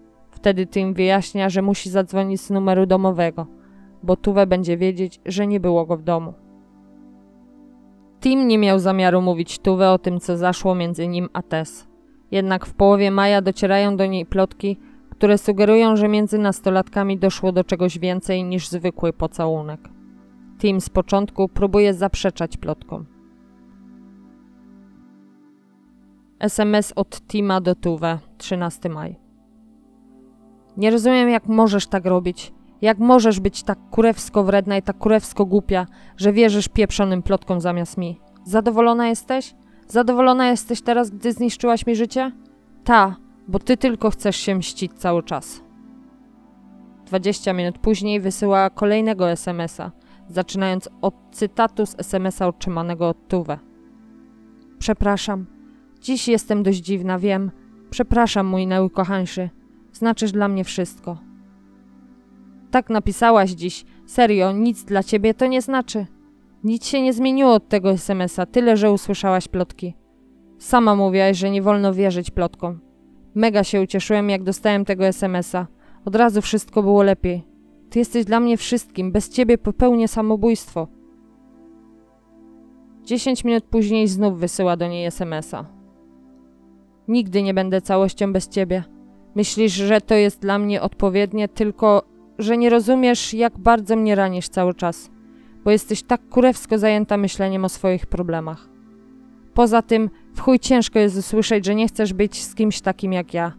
Wtedy 0.44 0.66
Tim 0.66 0.94
wyjaśnia, 0.94 1.48
że 1.48 1.62
musi 1.62 1.90
zadzwonić 1.90 2.40
z 2.40 2.50
numeru 2.50 2.86
domowego, 2.86 3.46
bo 4.02 4.16
Tuwe 4.16 4.46
będzie 4.46 4.76
wiedzieć, 4.76 5.20
że 5.26 5.46
nie 5.46 5.60
było 5.60 5.86
go 5.86 5.96
w 5.96 6.02
domu. 6.02 6.34
Tim 8.20 8.48
nie 8.48 8.58
miał 8.58 8.78
zamiaru 8.78 9.22
mówić 9.22 9.58
Tuwe 9.58 9.90
o 9.90 9.98
tym, 9.98 10.20
co 10.20 10.36
zaszło 10.36 10.74
między 10.74 11.08
nim 11.08 11.28
a 11.32 11.42
Tess. 11.42 11.88
Jednak 12.30 12.66
w 12.66 12.74
połowie 12.74 13.10
maja 13.10 13.42
docierają 13.42 13.96
do 13.96 14.06
niej 14.06 14.26
plotki, 14.26 14.76
które 15.10 15.38
sugerują, 15.38 15.96
że 15.96 16.08
między 16.08 16.38
nastolatkami 16.38 17.18
doszło 17.18 17.52
do 17.52 17.64
czegoś 17.64 17.98
więcej 17.98 18.44
niż 18.44 18.68
zwykły 18.68 19.12
pocałunek. 19.12 19.80
Tim 20.58 20.80
z 20.80 20.88
początku 20.88 21.48
próbuje 21.48 21.94
zaprzeczać 21.94 22.56
plotkom. 22.56 23.06
SMS 26.38 26.92
od 26.96 27.20
Tima 27.20 27.60
do 27.60 27.74
Tuwe, 27.74 28.18
13 28.38 28.88
maj. 28.88 29.23
Nie 30.76 30.90
rozumiem, 30.90 31.28
jak 31.28 31.46
możesz 31.46 31.86
tak 31.86 32.06
robić. 32.06 32.52
Jak 32.82 32.98
możesz 32.98 33.40
być 33.40 33.62
tak 33.62 33.78
kurewsko 33.90 34.44
wredna 34.44 34.76
i 34.76 34.82
tak 34.82 34.98
kurewsko 34.98 35.46
głupia, 35.46 35.86
że 36.16 36.32
wierzysz 36.32 36.68
pieprzonym 36.68 37.22
plotkom 37.22 37.60
zamiast 37.60 37.98
mi. 37.98 38.20
Zadowolona 38.44 39.08
jesteś? 39.08 39.54
Zadowolona 39.88 40.50
jesteś 40.50 40.82
teraz, 40.82 41.10
gdy 41.10 41.32
zniszczyłaś 41.32 41.86
mi 41.86 41.96
życie? 41.96 42.32
Ta, 42.84 43.16
bo 43.48 43.58
ty 43.58 43.76
tylko 43.76 44.10
chcesz 44.10 44.36
się 44.36 44.54
mścić 44.54 44.92
cały 44.94 45.22
czas. 45.22 45.64
20 47.06 47.52
minut 47.52 47.78
później 47.78 48.20
wysyła 48.20 48.70
kolejnego 48.70 49.30
SMS-a, 49.30 49.90
zaczynając 50.28 50.88
od 51.02 51.14
cytatu 51.32 51.86
z 51.86 51.94
SMS-a 51.98 52.46
otrzymanego 52.46 53.08
od 53.08 53.28
Tuwe. 53.28 53.58
Przepraszam. 54.78 55.46
Dziś 56.00 56.28
jestem 56.28 56.62
dość 56.62 56.78
dziwna, 56.78 57.18
wiem. 57.18 57.50
Przepraszam, 57.90 58.46
mój 58.46 58.66
najukochańszy. 58.66 59.50
Znaczysz 59.94 60.32
dla 60.32 60.48
mnie 60.48 60.64
wszystko. 60.64 61.18
Tak 62.70 62.90
napisałaś 62.90 63.50
dziś. 63.50 63.84
Serio, 64.06 64.52
nic 64.52 64.84
dla 64.84 65.02
ciebie 65.02 65.34
to 65.34 65.46
nie 65.46 65.62
znaczy. 65.62 66.06
Nic 66.64 66.86
się 66.86 67.02
nie 67.02 67.12
zmieniło 67.12 67.52
od 67.52 67.68
tego 67.68 67.90
SMS-a, 67.90 68.46
tyle 68.46 68.76
że 68.76 68.92
usłyszałaś 68.92 69.48
plotki. 69.48 69.94
Sama 70.58 70.94
mówiłaś, 70.94 71.36
że 71.36 71.50
nie 71.50 71.62
wolno 71.62 71.94
wierzyć 71.94 72.30
plotkom. 72.30 72.80
Mega 73.34 73.64
się 73.64 73.82
ucieszyłem, 73.82 74.30
jak 74.30 74.42
dostałem 74.42 74.84
tego 74.84 75.06
SMS-a. 75.06 75.66
Od 76.04 76.16
razu 76.16 76.42
wszystko 76.42 76.82
było 76.82 77.02
lepiej. 77.02 77.44
Ty 77.90 77.98
jesteś 77.98 78.24
dla 78.24 78.40
mnie 78.40 78.56
wszystkim, 78.56 79.12
bez 79.12 79.28
ciebie 79.28 79.58
popełnię 79.58 80.08
samobójstwo. 80.08 80.88
Dziesięć 83.02 83.44
minut 83.44 83.64
później 83.64 84.08
znów 84.08 84.38
wysyła 84.40 84.76
do 84.76 84.88
niej 84.88 85.06
SMS-a. 85.06 85.64
Nigdy 87.08 87.42
nie 87.42 87.54
będę 87.54 87.80
całością 87.80 88.32
bez 88.32 88.48
ciebie. 88.48 88.93
Myślisz, 89.34 89.72
że 89.72 90.00
to 90.00 90.14
jest 90.14 90.40
dla 90.40 90.58
mnie 90.58 90.82
odpowiednie, 90.82 91.48
tylko 91.48 92.02
że 92.38 92.56
nie 92.56 92.70
rozumiesz, 92.70 93.34
jak 93.34 93.58
bardzo 93.58 93.96
mnie 93.96 94.14
ranisz 94.14 94.48
cały 94.48 94.74
czas, 94.74 95.10
bo 95.64 95.70
jesteś 95.70 96.02
tak 96.02 96.28
kurewsko 96.28 96.78
zajęta 96.78 97.16
myśleniem 97.16 97.64
o 97.64 97.68
swoich 97.68 98.06
problemach. 98.06 98.68
Poza 99.54 99.82
tym, 99.82 100.10
w 100.34 100.40
chuj 100.40 100.58
ciężko 100.58 100.98
jest 100.98 101.18
usłyszeć, 101.18 101.64
że 101.66 101.74
nie 101.74 101.88
chcesz 101.88 102.12
być 102.12 102.42
z 102.42 102.54
kimś 102.54 102.80
takim 102.80 103.12
jak 103.12 103.34
ja. 103.34 103.52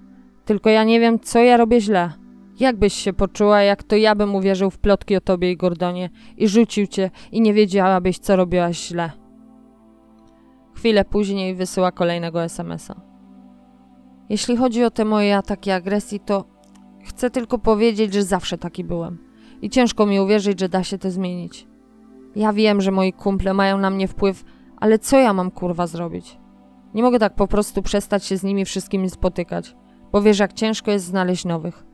Tylko 0.45 0.69
ja 0.69 0.83
nie 0.83 0.99
wiem, 0.99 1.19
co 1.19 1.39
ja 1.39 1.57
robię 1.57 1.81
źle. 1.81 2.13
Jak 2.59 2.75
byś 2.75 2.93
się 2.93 3.13
poczuła, 3.13 3.61
jak 3.61 3.83
to 3.83 3.95
ja 3.95 4.15
bym 4.15 4.35
uwierzył 4.35 4.69
w 4.69 4.77
plotki 4.77 5.15
o 5.15 5.21
tobie 5.21 5.51
i 5.51 5.57
Gordonie 5.57 6.09
i 6.37 6.47
rzucił 6.47 6.87
cię 6.87 7.11
i 7.31 7.41
nie 7.41 7.53
wiedziałabyś, 7.53 8.17
co 8.17 8.35
robiłaś 8.35 8.87
źle. 8.87 9.11
Chwilę 10.75 11.05
później 11.05 11.55
wysyła 11.55 11.91
kolejnego 11.91 12.43
SMS-a. 12.43 13.14
Jeśli 14.29 14.57
chodzi 14.57 14.83
o 14.83 14.91
te 14.91 15.05
moje 15.05 15.37
ataki 15.37 15.71
agresji, 15.71 16.19
to 16.19 16.45
chcę 17.03 17.29
tylko 17.29 17.57
powiedzieć, 17.57 18.13
że 18.13 18.23
zawsze 18.23 18.57
taki 18.57 18.83
byłem. 18.83 19.17
I 19.61 19.69
ciężko 19.69 20.05
mi 20.05 20.19
uwierzyć, 20.19 20.59
że 20.59 20.69
da 20.69 20.83
się 20.83 20.97
to 20.97 21.11
zmienić. 21.11 21.67
Ja 22.35 22.53
wiem, 22.53 22.81
że 22.81 22.91
moi 22.91 23.13
kumple 23.13 23.53
mają 23.53 23.77
na 23.77 23.89
mnie 23.89 24.07
wpływ, 24.07 24.43
ale 24.77 24.99
co 24.99 25.19
ja 25.19 25.33
mam 25.33 25.51
kurwa 25.51 25.87
zrobić? 25.87 26.37
Nie 26.93 27.03
mogę 27.03 27.19
tak 27.19 27.35
po 27.35 27.47
prostu 27.47 27.81
przestać 27.81 28.25
się 28.25 28.37
z 28.37 28.43
nimi 28.43 28.65
wszystkimi 28.65 29.09
spotykać, 29.09 29.75
bo 30.11 30.21
wiesz, 30.21 30.39
jak 30.39 30.53
ciężko 30.53 30.91
jest 30.91 31.05
znaleźć 31.05 31.45
nowych. 31.45 31.85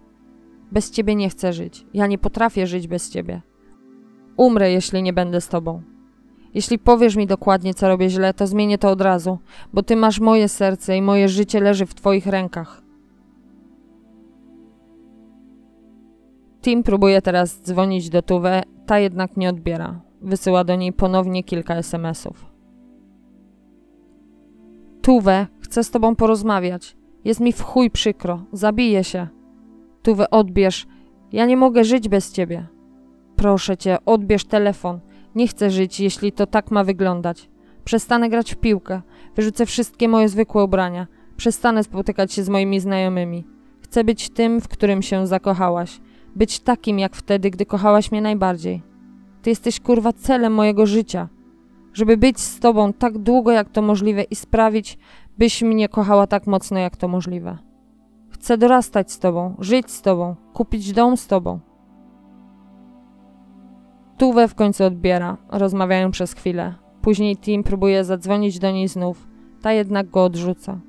Bez 0.71 0.91
ciebie 0.91 1.15
nie 1.15 1.29
chcę 1.29 1.53
żyć. 1.53 1.85
Ja 1.93 2.07
nie 2.07 2.17
potrafię 2.17 2.67
żyć 2.67 2.87
bez 2.87 3.09
ciebie. 3.09 3.41
Umrę, 4.37 4.71
jeśli 4.71 5.03
nie 5.03 5.13
będę 5.13 5.41
z 5.41 5.47
tobą. 5.47 5.81
Jeśli 6.53 6.79
powiesz 6.79 7.15
mi 7.15 7.27
dokładnie, 7.27 7.73
co 7.73 7.87
robię 7.87 8.09
źle, 8.09 8.33
to 8.33 8.47
zmienię 8.47 8.77
to 8.77 8.89
od 8.89 9.01
razu, 9.01 9.37
bo 9.73 9.83
ty 9.83 9.95
masz 9.95 10.19
moje 10.19 10.49
serce 10.49 10.97
i 10.97 11.01
moje 11.01 11.29
życie 11.29 11.59
leży 11.59 11.85
w 11.85 11.93
twoich 11.93 12.27
rękach. 12.27 12.81
Tim 16.61 16.83
próbuje 16.83 17.21
teraz 17.21 17.61
dzwonić 17.61 18.09
do 18.09 18.21
Tuwe, 18.21 18.63
ta 18.85 18.99
jednak 18.99 19.37
nie 19.37 19.49
odbiera. 19.49 20.01
Wysyła 20.21 20.63
do 20.63 20.75
niej 20.75 20.93
ponownie 20.93 21.43
kilka 21.43 21.75
SMS-ów. 21.75 22.45
Tuwe, 25.01 25.47
chcę 25.59 25.83
z 25.83 25.91
tobą 25.91 26.15
porozmawiać. 26.15 26.97
Jest 27.25 27.39
mi 27.39 27.53
w 27.53 27.61
chuj 27.61 27.91
przykro. 27.91 28.43
Zabiję 28.51 29.03
się. 29.03 29.27
Tuwe, 30.03 30.29
odbierz. 30.29 30.87
Ja 31.31 31.45
nie 31.45 31.57
mogę 31.57 31.83
żyć 31.83 32.09
bez 32.09 32.31
ciebie. 32.31 32.67
Proszę 33.35 33.77
cię, 33.77 33.97
odbierz 34.05 34.45
telefon. 34.45 34.99
Nie 35.35 35.47
chcę 35.47 35.69
żyć, 35.69 35.99
jeśli 35.99 36.31
to 36.31 36.47
tak 36.47 36.71
ma 36.71 36.83
wyglądać. 36.83 37.49
Przestanę 37.83 38.29
grać 38.29 38.53
w 38.53 38.57
piłkę. 38.57 39.01
Wyrzucę 39.35 39.65
wszystkie 39.65 40.07
moje 40.07 40.29
zwykłe 40.29 40.63
ubrania. 40.63 41.07
Przestanę 41.37 41.83
spotykać 41.83 42.33
się 42.33 42.43
z 42.43 42.49
moimi 42.49 42.79
znajomymi. 42.79 43.45
Chcę 43.81 44.03
być 44.03 44.29
tym, 44.29 44.61
w 44.61 44.67
którym 44.67 45.01
się 45.01 45.27
zakochałaś. 45.27 46.01
Być 46.35 46.59
takim 46.59 46.99
jak 46.99 47.15
wtedy, 47.15 47.49
gdy 47.49 47.65
kochałaś 47.65 48.11
mnie 48.11 48.21
najbardziej. 48.21 48.81
Ty 49.41 49.49
jesteś 49.49 49.79
kurwa 49.79 50.13
celem 50.13 50.53
mojego 50.53 50.85
życia. 50.85 51.29
Żeby 51.93 52.17
być 52.17 52.39
z 52.39 52.59
tobą 52.59 52.93
tak 52.93 53.17
długo 53.17 53.51
jak 53.51 53.69
to 53.69 53.81
możliwe 53.81 54.23
i 54.23 54.35
sprawić, 54.35 54.97
byś 55.37 55.61
mnie 55.61 55.89
kochała 55.89 56.27
tak 56.27 56.47
mocno 56.47 56.79
jak 56.79 56.97
to 56.97 57.07
możliwe. 57.07 57.57
Chcę 58.29 58.57
dorastać 58.57 59.11
z 59.11 59.19
tobą, 59.19 59.55
żyć 59.59 59.91
z 59.91 60.01
tobą, 60.01 60.35
kupić 60.53 60.93
dom 60.93 61.17
z 61.17 61.27
tobą. 61.27 61.59
Tuwe 64.21 64.47
w 64.47 64.55
końcu 64.55 64.83
odbiera, 64.83 65.37
rozmawiają 65.49 66.11
przez 66.11 66.33
chwilę. 66.33 66.73
Później 67.01 67.37
Tim 67.37 67.63
próbuje 67.63 68.03
zadzwonić 68.03 68.59
do 68.59 68.71
niej 68.71 68.87
znów, 68.87 69.27
ta 69.61 69.71
jednak 69.71 70.09
go 70.09 70.23
odrzuca. 70.23 70.79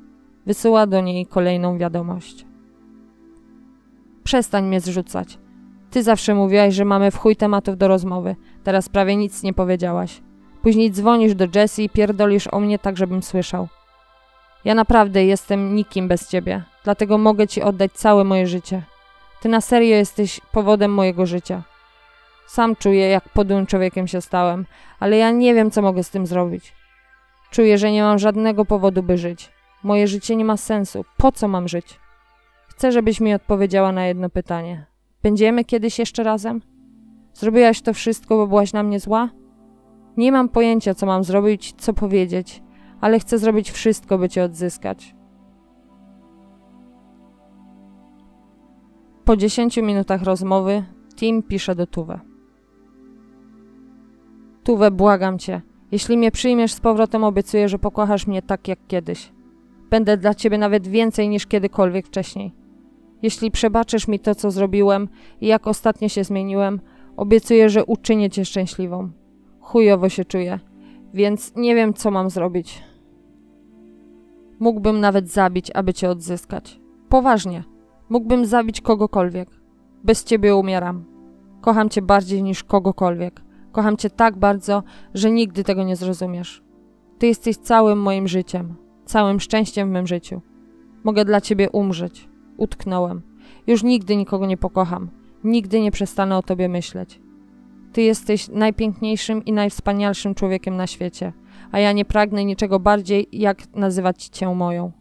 Wysyła 0.47 0.87
do 0.87 1.01
niej 1.01 1.27
kolejną 1.27 1.79
wiadomość. 1.79 2.47
Przestań 4.25 4.67
mnie 4.67 4.81
zrzucać. 4.81 5.39
Ty 5.91 6.03
zawsze 6.03 6.35
mówiłaś, 6.35 6.75
że 6.75 6.85
mamy 6.85 7.11
w 7.11 7.17
chuj 7.17 7.37
tematów 7.37 7.77
do 7.77 7.89
rozmowy. 7.89 8.37
Teraz 8.65 8.89
prawie 8.89 9.17
nic 9.17 9.43
nie 9.43 9.53
powiedziałaś. 9.53 10.23
Później 10.63 10.91
dzwonisz 10.91 11.35
do 11.35 11.47
Jessie 11.55 11.85
i 11.85 11.91
pierdolisz 11.91 12.49
o 12.53 12.61
mnie 12.61 12.79
tak, 12.79 12.97
żebym 12.97 13.23
słyszał. 13.23 13.69
Ja 14.65 14.75
naprawdę 14.75 15.25
jestem 15.25 15.75
nikim 15.75 16.09
bez 16.09 16.29
ciebie, 16.29 16.63
dlatego 16.85 17.19
mogę 17.19 17.49
ci 17.49 17.63
oddać 17.63 17.93
całe 17.93 18.25
moje 18.25 18.47
życie. 18.47 18.83
Ty 19.43 19.49
na 19.49 19.61
serio 19.61 19.97
jesteś 19.97 20.41
powodem 20.53 20.95
mojego 20.95 21.27
życia. 21.27 21.72
Sam 22.47 22.77
czuję, 22.77 23.09
jak 23.09 23.29
podłym 23.29 23.67
człowiekiem 23.67 24.07
się 24.07 24.21
stałem, 24.21 24.67
ale 25.01 25.17
ja 25.17 25.31
nie 25.31 25.55
wiem, 25.55 25.71
co 25.71 25.83
mogę 25.83 26.03
z 26.03 26.11
tym 26.11 26.27
zrobić. 26.27 26.75
Czuję, 27.51 27.79
że 27.79 27.93
nie 27.93 28.03
mam 28.03 28.19
żadnego 28.19 28.65
powodu, 28.65 29.03
by 29.03 29.19
żyć. 29.19 29.53
Moje 29.83 30.07
życie 30.07 30.37
nie 30.37 30.45
ma 30.45 30.57
sensu. 30.57 31.05
Po 31.17 31.33
co 31.33 31.49
mam 31.49 31.69
żyć? 31.69 32.01
Chcę, 32.69 32.93
żebyś 32.93 33.21
mi 33.21 33.35
odpowiedziała 33.35 33.93
na 33.93 34.07
jedno 34.07 34.31
pytanie. 34.31 34.87
Będziemy 35.23 35.65
kiedyś 35.65 35.99
jeszcze 35.99 36.23
razem? 36.23 36.61
Zrobiłaś 37.35 37.83
to 37.83 37.95
wszystko, 37.95 38.37
bo 38.37 38.47
byłaś 38.47 38.73
na 38.73 38.83
mnie 38.83 39.01
zła? 39.01 39.29
Nie 40.17 40.33
mam 40.33 40.49
pojęcia, 40.49 40.95
co 40.95 41.07
mam 41.07 41.25
zrobić, 41.25 41.75
co 41.79 41.93
powiedzieć, 41.93 42.63
ale 43.01 43.19
chcę 43.19 43.39
zrobić 43.39 43.71
wszystko, 43.71 44.19
by 44.19 44.29
cię 44.29 44.45
odzyskać. 44.45 45.15
Po 49.25 49.37
10 49.37 49.77
minutach 49.77 50.23
rozmowy 50.23 50.85
Tim 51.17 51.43
pisze 51.43 51.75
do 51.75 51.87
Tuwe. 51.87 52.32
Tuwe, 54.65 54.91
błagam 54.91 55.39
cię. 55.39 55.63
Jeśli 55.93 56.17
mnie 56.17 56.31
przyjmiesz 56.31 56.73
z 56.73 56.81
powrotem, 56.81 57.25
obiecuję, 57.25 57.69
że 57.69 57.79
pokochasz 57.79 58.27
mnie 58.27 58.43
tak 58.43 58.69
jak 58.69 58.79
kiedyś. 58.89 59.33
Będę 59.91 60.17
dla 60.17 60.35
ciebie 60.35 60.59
nawet 60.59 60.89
więcej 60.89 61.29
niż 61.29 61.47
kiedykolwiek 61.47 62.07
wcześniej. 62.07 62.53
Jeśli 63.23 63.51
przebaczysz 63.51 64.09
mi 64.09 64.21
to, 64.21 64.35
co 64.35 64.51
zrobiłem 64.51 65.09
i 65.41 65.47
jak 65.47 65.67
ostatnio 65.67 66.09
się 66.09 66.25
zmieniłem, 66.25 66.81
obiecuję, 67.17 67.71
że 67.71 67.85
uczynię 67.85 68.31
cię 68.31 68.45
szczęśliwą. 68.45 69.11
Chujowo 69.61 70.09
się 70.09 70.25
czuję, 70.25 70.61
więc 71.15 71.53
nie 71.57 71.75
wiem, 71.75 71.95
co 71.95 72.11
mam 72.11 72.31
zrobić. 72.31 72.83
Mógłbym 74.61 75.01
nawet 75.01 75.29
zabić, 75.29 75.71
aby 75.75 75.95
cię 75.95 76.11
odzyskać. 76.11 76.81
Poważnie. 77.09 77.65
Mógłbym 78.09 78.47
zabić 78.47 78.81
kogokolwiek. 78.81 79.49
Bez 80.05 80.25
ciebie 80.25 80.57
umieram. 80.57 81.05
Kocham 81.61 81.89
cię 81.89 82.03
bardziej 82.03 82.43
niż 82.43 82.65
kogokolwiek. 82.65 83.41
Kocham 83.73 83.97
cię 83.97 84.11
tak 84.11 84.37
bardzo, 84.37 84.83
że 85.15 85.31
nigdy 85.31 85.65
tego 85.65 85.85
nie 85.85 85.97
zrozumiesz. 85.97 86.63
Ty 87.19 87.27
jesteś 87.27 87.57
całym 87.57 88.03
moim 88.03 88.29
życiem. 88.29 88.75
całym 89.05 89.41
szczęściem 89.41 89.89
w 89.89 89.93
mym 89.93 90.07
życiu. 90.07 90.41
Mogę 91.05 91.25
dla 91.25 91.41
ciebie 91.41 91.71
umrzeć. 91.71 92.29
Utknąłem. 92.57 93.23
Już 93.67 93.83
nigdy 93.83 94.17
nikogo 94.17 94.47
nie 94.47 94.57
pokocham. 94.57 95.11
Nigdy 95.45 95.81
nie 95.81 95.91
przestanę 95.91 96.37
o 96.37 96.43
tobie 96.43 96.69
myśleć. 96.69 97.21
Ty 97.93 98.03
jesteś 98.03 98.49
najpiękniejszym 98.49 99.45
i 99.45 99.53
najwspanialszym 99.53 100.35
człowiekiem 100.35 100.77
na 100.77 100.87
świecie, 100.87 101.33
a 101.73 101.79
ja 101.79 101.93
nie 101.93 102.05
pragnę 102.05 102.45
niczego 102.45 102.81
bardziej, 102.81 103.29
jak 103.33 103.75
nazywać 103.75 104.25
cię 104.25 104.55
moją. 104.55 104.93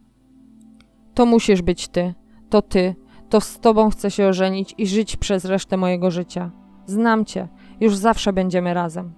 To 1.14 1.26
musisz 1.26 1.62
być 1.62 1.88
ty, 1.88 2.14
to 2.50 2.62
ty, 2.62 2.94
to 3.28 3.40
z 3.40 3.60
tobą 3.60 3.90
chcę 3.90 4.10
się 4.10 4.26
ożenić 4.26 4.74
i 4.78 4.86
żyć 4.86 5.16
przez 5.16 5.44
resztę 5.44 5.76
mojego 5.76 6.10
życia. 6.10 6.50
Znam 6.86 7.24
cię, 7.24 7.48
już 7.82 7.96
zawsze 7.96 8.32
będziemy 8.32 8.74
razem. 8.74 9.12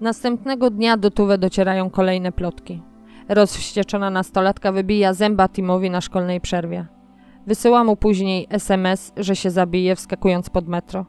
Następnego 0.00 0.70
dnia 0.70 0.96
do 0.96 1.10
Tuwe 1.10 1.38
docierają 1.38 1.90
kolejne 1.90 2.32
plotki. 2.32 2.82
Rozwścieczona 3.28 4.10
nastolatka 4.10 4.72
wybija 4.72 5.12
zęba 5.14 5.48
Timowi 5.48 5.90
na 5.90 6.00
szkolnej 6.00 6.40
przerwie. 6.40 6.86
Wysyła 7.46 7.84
mu 7.84 7.96
później 7.96 8.46
SMS, 8.50 9.12
że 9.16 9.36
się 9.36 9.50
zabije 9.50 9.96
wskakując 9.96 10.50
pod 10.50 10.68
metro. 10.68 11.06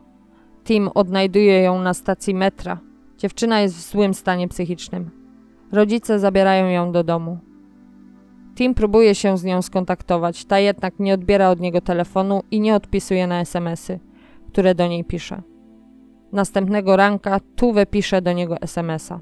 Tim 0.63 0.89
odnajduje 0.96 1.62
ją 1.62 1.82
na 1.82 1.93
stacji 1.93 2.36
metra. 2.36 2.80
Dziewczyna 3.17 3.62
jest 3.62 3.76
w 3.76 3.91
złym 3.91 4.13
stanie 4.13 4.48
psychicznym. 4.48 5.12
Rodzice 5.72 6.20
zabierają 6.20 6.67
ją 6.67 6.91
do 6.91 7.04
domu. 7.04 7.46
Tim 8.58 8.74
próbuje 8.74 9.15
się 9.15 9.38
z 9.38 9.43
nią 9.43 9.62
skontaktować, 9.62 10.46
ta 10.46 10.60
jednak 10.60 11.00
nie 11.00 11.13
odbiera 11.13 11.50
od 11.50 11.60
niego 11.60 11.82
telefonu 11.82 12.41
i 12.52 12.60
nie 12.60 12.76
odpisuje 12.76 13.28
na 13.28 13.39
SMSy, 13.39 14.00
które 14.52 14.76
do 14.76 14.88
niej 14.88 15.04
pisze. 15.04 15.41
Następnego 16.32 16.96
ranka 16.96 17.39
Tuwe 17.56 17.86
pisze 17.86 18.22
do 18.22 18.34
niego 18.34 18.56
SMSa. 18.62 19.20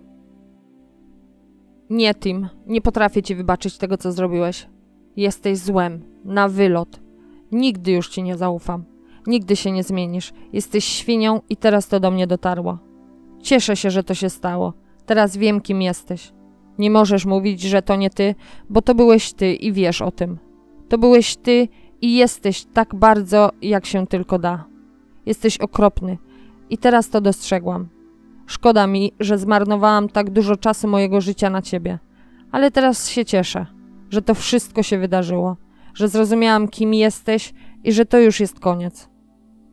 Nie, 1.89 2.13
Tim, 2.13 2.49
nie 2.67 2.81
potrafię 2.81 3.23
ci 3.23 3.35
wybaczyć 3.35 3.77
tego, 3.77 3.97
co 3.97 4.11
zrobiłeś. 4.11 4.67
Jesteś 5.15 5.57
złem, 5.57 6.01
na 6.25 6.47
wylot. 6.49 7.01
Nigdy 7.51 7.91
już 7.91 8.09
ci 8.09 8.23
nie 8.23 8.37
zaufam. 8.37 8.85
Nigdy 9.27 9.55
się 9.55 9.71
nie 9.71 9.83
zmienisz. 9.83 10.33
Jesteś 10.53 10.85
świnią 10.85 11.41
i 11.49 11.57
teraz 11.57 11.87
to 11.87 11.99
do 11.99 12.11
mnie 12.11 12.27
dotarło. 12.27 12.77
Cieszę 13.41 13.75
się, 13.75 13.91
że 13.91 14.03
to 14.03 14.13
się 14.13 14.29
stało. 14.29 14.73
Teraz 15.05 15.37
wiem, 15.37 15.61
kim 15.61 15.81
jesteś. 15.81 16.34
Nie 16.79 16.91
możesz 16.91 17.25
mówić, 17.25 17.61
że 17.61 17.81
to 17.81 17.95
nie 17.95 18.09
ty, 18.09 18.35
bo 18.69 18.81
to 18.81 18.95
byłeś 18.95 19.33
ty 19.33 19.53
i 19.53 19.73
wiesz 19.73 20.01
o 20.01 20.11
tym. 20.11 20.37
To 20.89 20.97
byłeś 20.97 21.35
ty 21.35 21.67
i 22.01 22.15
jesteś 22.15 22.65
tak 22.73 22.95
bardzo, 22.95 23.49
jak 23.61 23.85
się 23.85 24.07
tylko 24.07 24.39
da. 24.39 24.65
Jesteś 25.25 25.57
okropny 25.57 26.17
i 26.69 26.77
teraz 26.77 27.09
to 27.09 27.21
dostrzegłam. 27.21 27.87
Szkoda 28.47 28.87
mi, 28.87 29.11
że 29.19 29.37
zmarnowałam 29.37 30.09
tak 30.09 30.29
dużo 30.29 30.55
czasu 30.55 30.87
mojego 30.87 31.21
życia 31.21 31.49
na 31.49 31.61
ciebie, 31.61 31.99
ale 32.51 32.71
teraz 32.71 33.09
się 33.09 33.25
cieszę, 33.25 33.65
że 34.09 34.21
to 34.21 34.33
wszystko 34.33 34.83
się 34.83 34.97
wydarzyło, 34.97 35.57
że 35.93 36.07
zrozumiałam, 36.07 36.67
kim 36.67 36.93
jesteś 36.93 37.53
i 37.83 37.91
że 37.91 38.05
to 38.05 38.19
już 38.19 38.39
jest 38.39 38.59
koniec. 38.59 39.09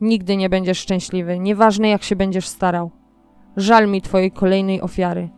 Nigdy 0.01 0.37
nie 0.37 0.49
będziesz 0.49 0.79
szczęśliwy, 0.79 1.39
nieważne 1.39 1.89
jak 1.89 2.03
się 2.03 2.15
będziesz 2.15 2.47
starał. 2.47 2.91
Żal 3.57 3.87
mi 3.87 4.01
twojej 4.01 4.31
kolejnej 4.31 4.81
ofiary. 4.81 5.29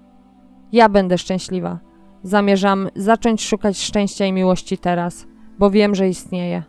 Ja 0.72 0.90
będę 0.90 1.18
szczęśliwa. 1.18 1.80
Zamierzam 2.24 2.90
zacząć 2.96 3.44
szukać 3.44 3.82
szczęścia 3.82 4.26
i 4.26 4.34
miłości 4.34 4.78
teraz, 4.78 5.28
bo 5.60 5.70
wiem, 5.70 5.96
że 5.96 6.10
istnieje. 6.10 6.64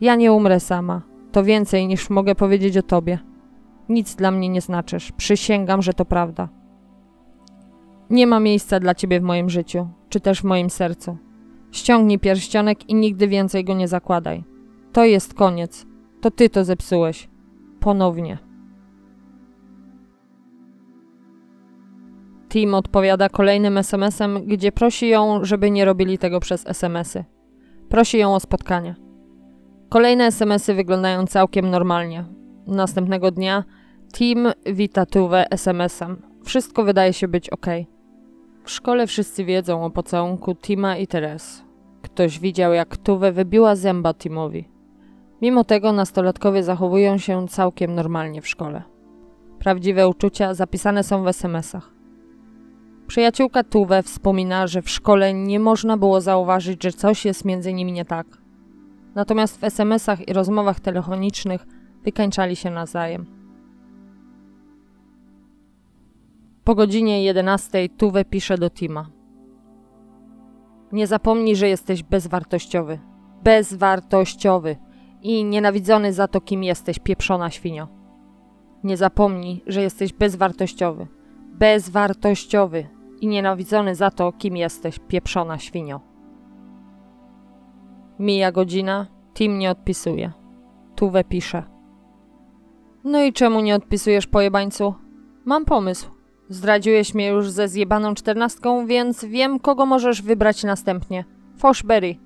Ja 0.00 0.16
nie 0.16 0.32
umrę 0.32 0.60
sama. 0.60 1.02
To 1.32 1.44
więcej 1.44 1.86
niż 1.86 2.10
mogę 2.10 2.34
powiedzieć 2.34 2.76
o 2.76 2.82
tobie. 2.82 3.18
Nic 3.88 4.14
dla 4.14 4.30
mnie 4.30 4.48
nie 4.48 4.60
znaczysz. 4.60 5.12
Przysięgam, 5.12 5.82
że 5.82 5.92
to 5.92 6.04
prawda. 6.04 6.48
Nie 8.10 8.26
ma 8.26 8.40
miejsca 8.40 8.80
dla 8.80 8.94
ciebie 8.94 9.20
w 9.20 9.22
moim 9.22 9.50
życiu, 9.50 9.88
czy 10.08 10.20
też 10.20 10.40
w 10.40 10.44
moim 10.44 10.70
sercu. 10.70 11.18
Ściągnij 11.72 12.18
pierścionek 12.18 12.90
i 12.90 12.94
nigdy 12.94 13.28
więcej 13.28 13.64
go 13.64 13.74
nie 13.74 13.88
zakładaj. 13.88 14.44
To 14.92 15.04
jest 15.04 15.34
koniec. 15.34 15.86
To 16.20 16.30
ty 16.30 16.48
to 16.50 16.64
zepsułeś. 16.64 17.28
Ponownie. 17.80 18.45
Tim 22.56 22.74
odpowiada 22.74 23.28
kolejnym 23.28 23.78
SMS-em, 23.78 24.46
gdzie 24.46 24.72
prosi 24.72 25.08
ją, 25.08 25.44
żeby 25.44 25.70
nie 25.70 25.84
robili 25.84 26.18
tego 26.18 26.40
przez 26.40 26.66
SMS-y. 26.66 27.24
Prosi 27.88 28.18
ją 28.18 28.34
o 28.34 28.40
spotkanie. 28.40 28.94
Kolejne 29.88 30.24
SMS-y 30.24 30.74
wyglądają 30.74 31.26
całkiem 31.26 31.70
normalnie. 31.70 32.24
Następnego 32.66 33.30
dnia 33.30 33.64
Tim 34.14 34.48
wita 34.66 35.06
Tuwę 35.06 35.50
SMS-em. 35.50 36.22
Wszystko 36.44 36.84
wydaje 36.84 37.12
się 37.12 37.28
być 37.28 37.50
ok. 37.50 37.66
W 38.64 38.70
szkole 38.70 39.06
wszyscy 39.06 39.44
wiedzą 39.44 39.84
o 39.84 39.90
pocałunku 39.90 40.54
Tima 40.54 40.96
i 40.96 41.06
Teres. 41.06 41.64
Ktoś 42.02 42.40
widział, 42.40 42.72
jak 42.72 42.96
Tuwę 42.96 43.32
wybiła 43.32 43.76
zęba 43.76 44.14
Timowi. 44.14 44.68
Mimo 45.42 45.64
tego 45.64 45.92
nastolatkowie 45.92 46.62
zachowują 46.62 47.18
się 47.18 47.48
całkiem 47.48 47.94
normalnie 47.94 48.42
w 48.42 48.48
szkole. 48.48 48.82
Prawdziwe 49.58 50.08
uczucia 50.08 50.54
zapisane 50.54 51.04
są 51.04 51.22
w 51.22 51.28
SMS-ach. 51.28 51.95
Przyjaciółka 53.06 53.64
Tuwe 53.64 54.02
wspomina, 54.02 54.66
że 54.66 54.82
w 54.82 54.90
szkole 54.90 55.34
nie 55.34 55.60
można 55.60 55.96
było 55.96 56.20
zauważyć, 56.20 56.82
że 56.82 56.92
coś 56.92 57.24
jest 57.24 57.44
między 57.44 57.72
nimi 57.72 57.92
nie 57.92 58.04
tak. 58.04 58.26
Natomiast 59.14 59.60
w 59.60 59.64
SMS-ach 59.64 60.28
i 60.28 60.32
rozmowach 60.32 60.80
telefonicznych 60.80 61.66
wykańczali 62.04 62.56
się 62.56 62.70
nawzajem. 62.70 63.26
Po 66.64 66.74
godzinie 66.74 67.24
11 67.24 67.88
Tuwe 67.88 68.24
pisze 68.24 68.58
do 68.58 68.70
Tima. 68.70 69.10
Nie 70.92 71.06
zapomnij, 71.06 71.56
że 71.56 71.68
jesteś 71.68 72.02
bezwartościowy. 72.02 72.98
Bezwartościowy 73.42 74.76
i 75.22 75.44
nienawidzony 75.44 76.12
za 76.12 76.28
to, 76.28 76.40
kim 76.40 76.64
jesteś, 76.64 76.98
pieprzona 76.98 77.50
świnio. 77.50 77.88
Nie 78.84 78.96
zapomnij, 78.96 79.62
że 79.66 79.82
jesteś 79.82 80.12
bezwartościowy. 80.12 81.06
Bezwartościowy 81.58 82.95
i 83.20 83.26
nienawidzony 83.26 83.94
za 83.94 84.10
to, 84.10 84.32
kim 84.32 84.56
jesteś, 84.56 84.98
pieprzona 85.08 85.58
świnio. 85.58 86.00
Mija 88.18 88.52
godzina, 88.52 89.06
Tim 89.34 89.58
nie 89.58 89.70
odpisuje. 89.70 90.32
Tuwe 90.94 91.24
pisze. 91.24 91.62
No 93.04 93.22
i 93.22 93.32
czemu 93.32 93.60
nie 93.60 93.74
odpisujesz, 93.74 94.26
pojebańcu? 94.26 94.94
Mam 95.44 95.64
pomysł. 95.64 96.10
Zdradziłeś 96.48 97.14
mnie 97.14 97.28
już 97.28 97.50
ze 97.50 97.68
zjebaną 97.68 98.14
czternastką, 98.14 98.86
więc 98.86 99.24
wiem, 99.24 99.60
kogo 99.60 99.86
możesz 99.86 100.22
wybrać 100.22 100.64
następnie. 100.64 101.24
Foshberry. 101.58 102.16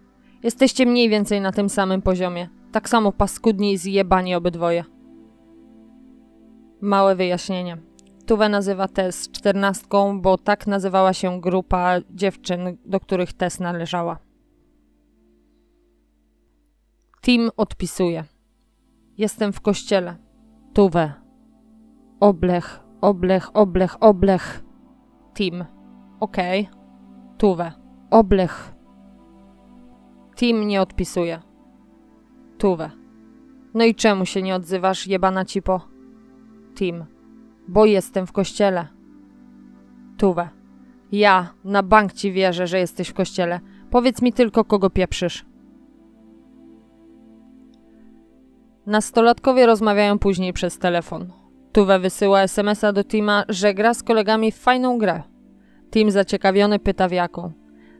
Jesteście 0.42 0.86
mniej 0.86 1.08
więcej 1.08 1.40
na 1.40 1.52
tym 1.52 1.68
samym 1.68 2.02
poziomie. 2.02 2.48
Tak 2.72 2.88
samo 2.88 3.12
paskudni 3.12 3.72
i 3.72 3.78
zjebani 3.78 4.34
obydwoje. 4.34 4.84
Małe 6.80 7.16
wyjaśnienie. 7.16 7.78
Tuwę 8.30 8.48
nazywa 8.48 8.88
Tess 8.88 9.30
czternastką, 9.30 10.20
bo 10.20 10.38
tak 10.38 10.66
nazywała 10.66 11.12
się 11.12 11.40
grupa 11.40 11.94
dziewczyn, 12.10 12.76
do 12.84 13.00
których 13.00 13.32
Tess 13.32 13.60
należała. 13.60 14.18
Tim 17.22 17.50
odpisuje. 17.56 18.24
Jestem 19.18 19.52
w 19.52 19.60
kościele. 19.60 20.16
Tuwę. 20.74 21.12
Oblech, 22.20 22.80
oblech, 23.00 23.56
oblech, 23.56 24.02
oblech. 24.02 24.62
Tim. 25.34 25.64
Okej. 26.20 26.60
Okay. 26.60 27.38
Tuwę. 27.38 27.72
Oblech. 28.10 28.74
Tim 30.36 30.66
nie 30.68 30.82
odpisuje. 30.82 31.40
Tuwę. 32.58 32.90
No 33.74 33.84
i 33.84 33.94
czemu 33.94 34.26
się 34.26 34.42
nie 34.42 34.54
odzywasz, 34.54 35.06
jebana 35.06 35.44
cipo? 35.44 35.80
Tim. 36.74 37.19
Bo 37.70 37.86
jestem 37.86 38.26
w 38.26 38.32
kościele. 38.32 38.86
Tuwę. 40.18 40.48
Ja 41.12 41.54
na 41.64 41.82
bank 41.82 42.12
ci 42.12 42.32
wierzę, 42.32 42.66
że 42.66 42.78
jesteś 42.78 43.08
w 43.08 43.14
kościele. 43.14 43.60
Powiedz 43.90 44.22
mi 44.22 44.32
tylko, 44.32 44.64
kogo 44.64 44.90
pieprzysz. 44.90 45.46
Nastolatkowie 48.86 49.66
rozmawiają 49.66 50.18
później 50.18 50.52
przez 50.52 50.78
telefon. 50.78 51.32
Tuwe 51.72 51.98
wysyła 51.98 52.42
SMS-a 52.42 52.92
do 52.92 53.04
Tima, 53.04 53.44
że 53.48 53.74
gra 53.74 53.94
z 53.94 54.02
kolegami 54.02 54.52
w 54.52 54.56
fajną 54.56 54.98
grę. 54.98 55.22
Tim 55.90 56.10
zaciekawiony 56.10 56.78
pyta 56.78 57.08
w 57.08 57.12
jaką. 57.12 57.52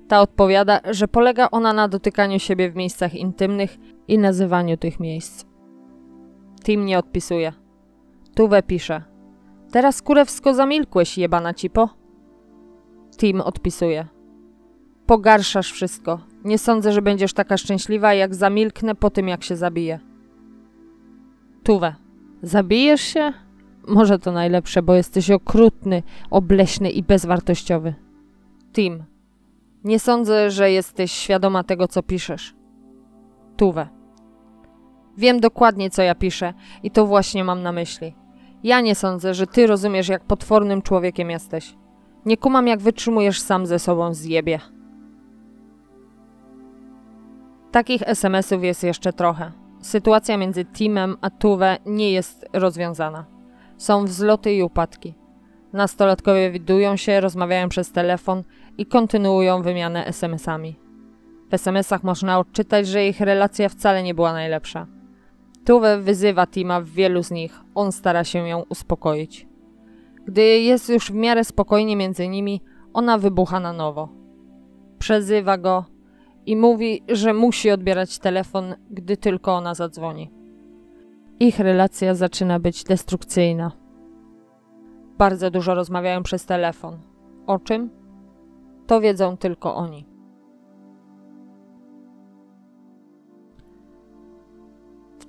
Ta 0.09 0.20
odpowiada, 0.20 0.80
że 0.90 1.09
polega 1.09 1.48
ona 1.50 1.72
na 1.72 1.88
dotykaniu 1.88 2.38
siebie 2.38 2.70
w 2.70 2.76
miejscach 2.76 3.14
intymnych 3.14 3.76
i 4.09 4.18
nazywaniu 4.18 4.76
tych 4.76 5.00
miejsc. 5.00 5.44
Tim 6.64 6.85
nie 6.85 6.98
odpisuje. 6.98 7.52
Tuwe 8.35 8.62
pisze. 8.62 9.10
Teraz 9.70 10.02
kurewsko 10.02 10.54
zamilkłeś, 10.54 11.18
jebana 11.18 11.54
cipo. 11.54 11.88
Tim 13.16 13.40
odpisuje. 13.40 14.06
Pogarszasz 15.06 15.72
wszystko. 15.72 16.20
Nie 16.44 16.59
sądzę, 16.59 16.92
że 16.92 17.02
będziesz 17.02 17.33
taka 17.33 17.56
szczęśliwa, 17.56 18.14
jak 18.14 18.35
zamilknę 18.35 18.94
po 18.94 19.11
tym, 19.11 19.28
jak 19.28 19.44
się 19.44 19.56
zabije. 19.56 20.00
Tuwe. 21.62 21.94
Zabijesz 22.42 23.00
się? 23.00 23.33
Może 23.88 24.18
to 24.18 24.33
najlepsze, 24.33 24.83
bo 24.83 24.94
jesteś 24.94 25.30
okrutny, 25.30 26.02
obleśny 26.30 26.90
i 26.90 27.02
bezwartościowy. 27.02 27.94
Tim. 28.72 29.04
Nie 29.85 30.00
sądzę, 30.00 30.50
że 30.50 30.70
jesteś 30.70 31.12
świadoma 31.12 31.64
tego, 31.64 31.88
co 31.88 32.02
piszesz. 32.02 32.54
Tuwe. 33.56 33.88
Wiem 35.16 35.40
dokładnie, 35.40 35.90
co 35.90 36.02
ja 36.02 36.14
piszę 36.14 36.54
i 36.83 36.90
to 36.90 37.06
właśnie 37.06 37.44
mam 37.44 37.62
na 37.62 37.72
myśli. 37.72 38.14
Ja 38.64 38.81
nie 38.81 38.94
sądzę, 38.94 39.35
że 39.35 39.46
ty 39.46 39.66
rozumiesz, 39.66 40.09
jak 40.09 40.25
potwornym 40.25 40.83
człowiekiem 40.83 41.31
jesteś. 41.31 41.75
Nie 42.27 42.37
kumam, 42.37 42.66
jak 42.66 42.81
wytrzymujesz 42.81 43.40
sam 43.40 43.66
ze 43.66 43.79
sobą 43.79 44.14
zjebie. 44.14 44.61
Takich 47.70 48.03
SMS-ów 48.07 48.64
jest 48.64 48.85
jeszcze 48.85 49.12
trochę. 49.12 49.53
Sytuacja 49.81 50.37
między 50.37 50.64
Timem 50.64 51.16
a 51.20 51.31
Tuwe 51.31 51.77
nie 51.87 52.12
jest 52.12 52.46
rozwiązana. 52.53 53.25
Są 53.77 54.05
wzloty 54.05 54.53
i 54.53 54.62
upadki. 54.62 55.14
Nastolatkowie 55.73 56.51
widują 56.51 56.96
się, 56.96 57.20
rozmawiają 57.20 57.68
przez 57.68 57.92
telefon 57.92 58.42
i 58.79 58.87
kontynuują 58.87 59.62
wymianę 59.62 60.07
SMS-ami. 60.07 60.77
W 61.51 61.55
SMS-ach 61.55 62.03
można 62.03 62.38
odczytać, 62.38 62.87
że 62.87 63.07
ich 63.07 63.20
relacja 63.20 63.68
wcale 63.68 64.03
nie 64.03 64.14
była 64.14 64.33
najlepsza. 64.33 64.87
Tuwe 65.70 65.98
wyzywa 65.98 66.46
Tima 66.46 66.80
w 66.80 66.85
wielu 66.85 67.22
z 67.22 67.30
nich, 67.30 67.61
on 67.74 67.92
stara 67.92 68.24
się 68.24 68.48
ją 68.48 68.62
uspokoić. 68.68 69.46
Gdy 70.24 70.42
jest 70.42 70.88
już 70.88 71.11
w 71.11 71.14
miarę 71.14 71.44
spokojnie 71.44 71.96
między 71.96 72.28
nimi, 72.28 72.61
ona 72.92 73.18
wybucha 73.18 73.61
na 73.61 73.72
nowo. 73.72 74.09
Przezywa 74.98 75.59
go 75.59 75.85
i 76.46 76.56
mówi, 76.56 77.02
że 77.09 77.35
musi 77.35 77.70
odbierać 77.70 78.18
telefon, 78.18 78.74
gdy 78.90 79.16
tylko 79.16 79.52
ona 79.52 79.74
zadzwoni. 79.74 80.30
Ich 81.40 81.59
relacja 81.59 82.14
zaczyna 82.14 82.59
być 82.59 82.85
destrukcyjna. 82.85 83.72
Bardzo 85.18 85.50
dużo 85.50 85.74
rozmawiają 85.74 86.22
przez 86.22 86.46
telefon. 86.46 86.98
O 87.46 87.59
czym? 87.59 87.90
To 88.87 89.00
wiedzą 89.00 89.37
tylko 89.37 89.74
oni. 89.74 90.10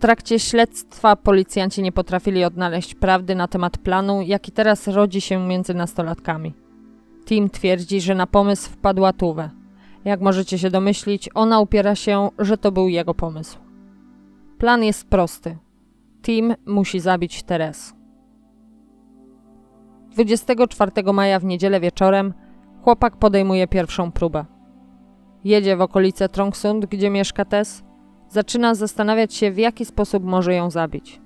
Trakcie 0.02 0.40
śledztwa 0.40 1.16
policjanci 1.16 1.82
nie 1.82 1.92
potrafili 1.92 2.44
odnaleźć 2.44 2.96
prawdy 2.96 3.36
na 3.36 3.48
temat 3.48 3.78
planu, 3.78 4.22
jaki 4.22 4.52
teraz 4.52 4.88
rodzi 4.88 5.22
się 5.22 5.48
między 5.48 5.74
nastolatkami. 5.74 6.54
Tim 7.26 7.50
twierdzi, 7.50 8.02
że 8.02 8.16
na 8.16 8.28
pomysł 8.28 8.70
wpadła 8.70 9.14
Tuwe. 9.14 9.50
Jak 10.06 10.22
możecie 10.22 10.60
się 10.60 10.70
domyślić, 10.70 11.30
ona 11.34 11.60
upiera 11.60 11.96
się, 11.96 12.30
że 12.40 12.58
to 12.58 12.72
był 12.72 12.88
jego 12.88 13.14
pomysł. 13.14 13.58
Plan 14.58 14.84
jest 14.84 15.10
prosty. 15.10 15.58
Tim 16.22 16.56
musi 16.66 17.00
zabić 17.00 17.44
Teres. 17.44 17.94
24 20.12 21.14
maja 21.14 21.40
w 21.40 21.46
niedzielę 21.46 21.80
wieczorem 21.80 22.34
chłopak 22.84 23.18
podejmuje 23.18 23.68
pierwszą 23.68 24.12
próbę. 24.12 24.46
Jedzie 25.44 25.78
w 25.78 25.82
okolice 25.82 26.30
Trongsund, 26.30 26.86
gdzie 26.86 27.10
mieszka 27.10 27.46
Tess. 27.46 27.84
Zaczyna 28.32 28.76
zastanawiać 28.76 29.34
się, 29.34 29.52
w 29.52 29.58
jaki 29.58 29.86
sposób 29.86 30.24
może 30.24 30.54
ją 30.54 30.70
zabić. 30.70 31.22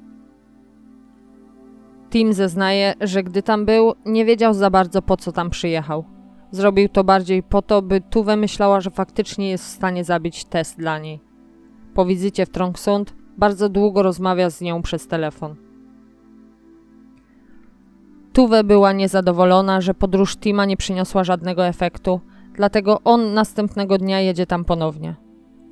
Tim 2.09 2.33
zeznaje, 2.33 2.93
że 3.01 3.23
gdy 3.23 3.43
tam 3.43 3.65
był, 3.65 3.93
nie 4.05 4.25
wiedział 4.25 4.53
za 4.53 4.69
bardzo 4.69 5.01
po 5.01 5.17
co 5.17 5.31
tam 5.31 5.49
przyjechał. 5.49 6.05
Zrobił 6.51 6.89
to 6.89 7.03
bardziej 7.03 7.43
po 7.43 7.61
to, 7.61 7.81
by 7.81 8.01
Tuwe 8.01 8.35
myślała, 8.35 8.81
że 8.81 8.91
faktycznie 8.91 9.49
jest 9.49 9.65
w 9.65 9.67
stanie 9.67 10.03
zabić 10.03 10.45
Tess 10.45 10.75
dla 10.75 10.99
niej. 10.99 11.19
Po 11.93 12.05
wizycie 12.05 12.45
w 12.45 12.49
Trongsund 12.49 13.15
bardzo 13.37 13.69
długo 13.69 14.03
rozmawia 14.03 14.49
z 14.49 14.61
nią 14.61 14.81
przez 14.81 15.07
telefon. 15.07 15.55
Tuwe 18.33 18.63
była 18.63 18.93
niezadowolona, 18.93 19.81
że 19.81 19.93
podróż 19.93 20.37
Tima 20.37 20.65
nie 20.65 20.77
przyniosła 20.77 21.23
żadnego 21.23 21.67
efektu, 21.67 22.19
dlatego 22.53 22.99
on 23.03 23.33
następnego 23.33 23.97
dnia 23.97 24.21
jedzie 24.21 24.45
tam 24.45 24.65
ponownie. 24.65 25.24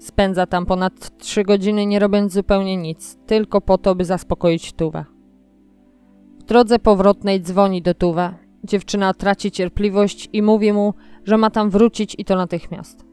Spędza 0.04 0.46
tam 0.46 0.66
ponad 0.66 1.18
trzy 1.18 1.44
godziny 1.44 1.86
nie 1.86 2.00
robiąc 2.00 2.34
zupełnie 2.34 2.78
nic, 2.78 3.18
tylko 3.26 3.62
po 3.62 3.78
to, 3.78 3.96
by 3.96 4.06
zaspokoić 4.06 4.74
Tuwę. 4.74 5.06
W 6.40 6.44
drodze 6.44 6.80
powrotnej 6.80 7.42
dzwoni 7.42 7.82
do 7.82 7.94
Tuwę. 7.94 8.34
Dziewczyna 8.64 9.14
traci 9.14 9.52
cierpliwość 9.52 10.30
i 10.34 10.42
mówi 10.42 10.74
mu, 10.74 10.94
że 11.26 11.38
ma 11.38 11.50
tam 11.50 11.70
wrócić 11.70 12.16
i 12.18 12.26
to 12.26 12.36
natychmiast. 12.36 13.06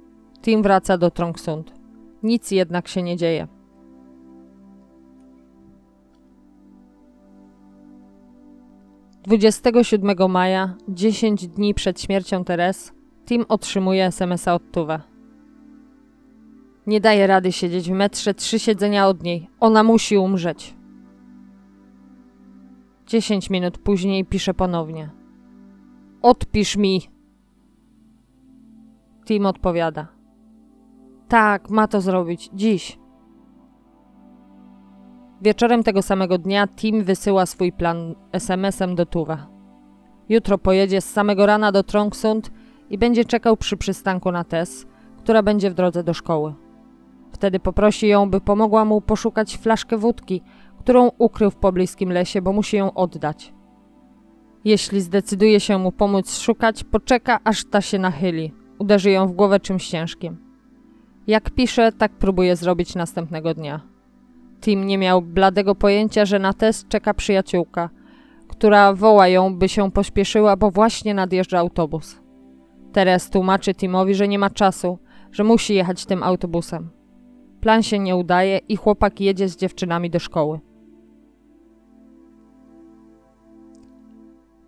Tim 0.42 0.62
wraca 0.62 0.98
do 0.98 1.10
Trongsund. 1.10 1.74
Nic 2.22 2.50
jednak 2.50 2.88
się 2.88 3.02
nie 3.02 3.16
dzieje. 3.16 3.48
Dwudziestego 9.22 9.84
siódmego 9.84 10.28
maja, 10.28 10.76
10 10.88 11.48
dni 11.48 11.74
przed 11.74 12.00
śmiercią 12.00 12.44
Teres, 12.44 12.92
Tim 13.26 13.44
otrzymuje 13.48 14.06
SMS-a 14.06 14.54
od 14.54 14.70
Tuwe. 14.72 15.09
Nie 16.90 17.00
daje 17.00 17.26
rady 17.26 17.52
siedzieć 17.52 17.90
w 17.90 17.92
metrze 17.92 18.34
trzy 18.34 18.58
siedzenia 18.58 19.08
od 19.08 19.22
niej. 19.22 19.48
Ona 19.60 19.82
musi 19.82 20.16
umrzeć. 20.16 20.76
Dziesięć 23.06 23.50
minut 23.50 23.78
później 23.78 24.24
pisze 24.24 24.54
ponownie. 24.54 25.10
Odpisz 26.22 26.76
mi. 26.76 27.00
Tim 29.26 29.46
odpowiada. 29.46 30.08
Tak, 31.28 31.70
ma 31.70 31.88
to 31.88 32.00
zrobić. 32.00 32.50
Dziś. 32.54 32.98
Wieczorem 35.42 35.82
tego 35.82 36.02
samego 36.02 36.38
dnia 36.38 36.66
Tim 36.68 37.04
wysyła 37.04 37.46
swój 37.46 37.72
plan 37.72 38.14
SMS-em 38.32 38.94
do 38.94 39.06
Tuwa. 39.06 39.46
Jutro 40.28 40.58
pojedzie 40.58 41.00
z 41.00 41.12
samego 41.12 41.46
rana 41.46 41.72
do 41.72 41.82
Trongsund 41.82 42.50
i 42.90 42.98
będzie 42.98 43.24
czekał 43.24 43.56
przy 43.56 43.76
przystanku 43.76 44.32
na 44.32 44.44
Tess, 44.44 44.86
która 45.18 45.42
będzie 45.42 45.70
w 45.70 45.74
drodze 45.74 46.04
do 46.04 46.14
szkoły. 46.14 46.54
Wtedy 47.40 47.60
poprosi 47.60 48.08
ją, 48.08 48.30
by 48.30 48.40
pomogła 48.40 48.84
mu 48.84 49.00
poszukać 49.00 49.56
flaszkę 49.56 49.96
wódki, 49.96 50.42
którą 50.78 51.10
ukrył 51.18 51.50
w 51.50 51.56
pobliskim 51.56 52.12
lesie, 52.12 52.42
bo 52.42 52.52
musi 52.52 52.76
ją 52.76 52.94
oddać. 52.94 53.52
Jeśli 54.64 55.00
zdecyduje 55.00 55.60
się 55.60 55.78
mu 55.78 55.92
pomóc 55.92 56.38
szukać, 56.38 56.84
poczeka, 56.84 57.38
aż 57.44 57.64
ta 57.64 57.80
się 57.80 57.98
nachyli. 57.98 58.52
Uderzy 58.78 59.10
ją 59.10 59.26
w 59.26 59.32
głowę 59.32 59.60
czymś 59.60 59.88
ciężkim. 59.88 60.36
Jak 61.26 61.50
pisze, 61.50 61.92
tak 61.92 62.12
próbuje 62.12 62.56
zrobić 62.56 62.94
następnego 62.94 63.54
dnia. 63.54 63.80
Tim 64.60 64.86
nie 64.86 64.98
miał 64.98 65.22
bladego 65.22 65.74
pojęcia, 65.74 66.24
że 66.24 66.38
na 66.38 66.52
test 66.52 66.88
czeka 66.88 67.14
przyjaciółka, 67.14 67.90
która 68.48 68.94
woła 68.94 69.28
ją, 69.28 69.54
by 69.54 69.68
się 69.68 69.90
pośpieszyła, 69.90 70.56
bo 70.56 70.70
właśnie 70.70 71.14
nadjeżdża 71.14 71.58
autobus. 71.58 72.20
Teres 72.92 73.30
tłumaczy 73.30 73.74
Timowi, 73.74 74.14
że 74.14 74.28
nie 74.28 74.38
ma 74.38 74.50
czasu, 74.50 74.98
że 75.32 75.44
musi 75.44 75.74
jechać 75.74 76.06
tym 76.06 76.22
autobusem. 76.22 76.99
Plan 77.60 77.82
się 77.82 77.98
nie 77.98 78.16
udaje 78.16 78.58
i 78.68 78.76
chłopak 78.76 79.20
jedzie 79.20 79.48
z 79.48 79.56
dziewczynami 79.56 80.10
do 80.10 80.18
szkoły. 80.18 80.60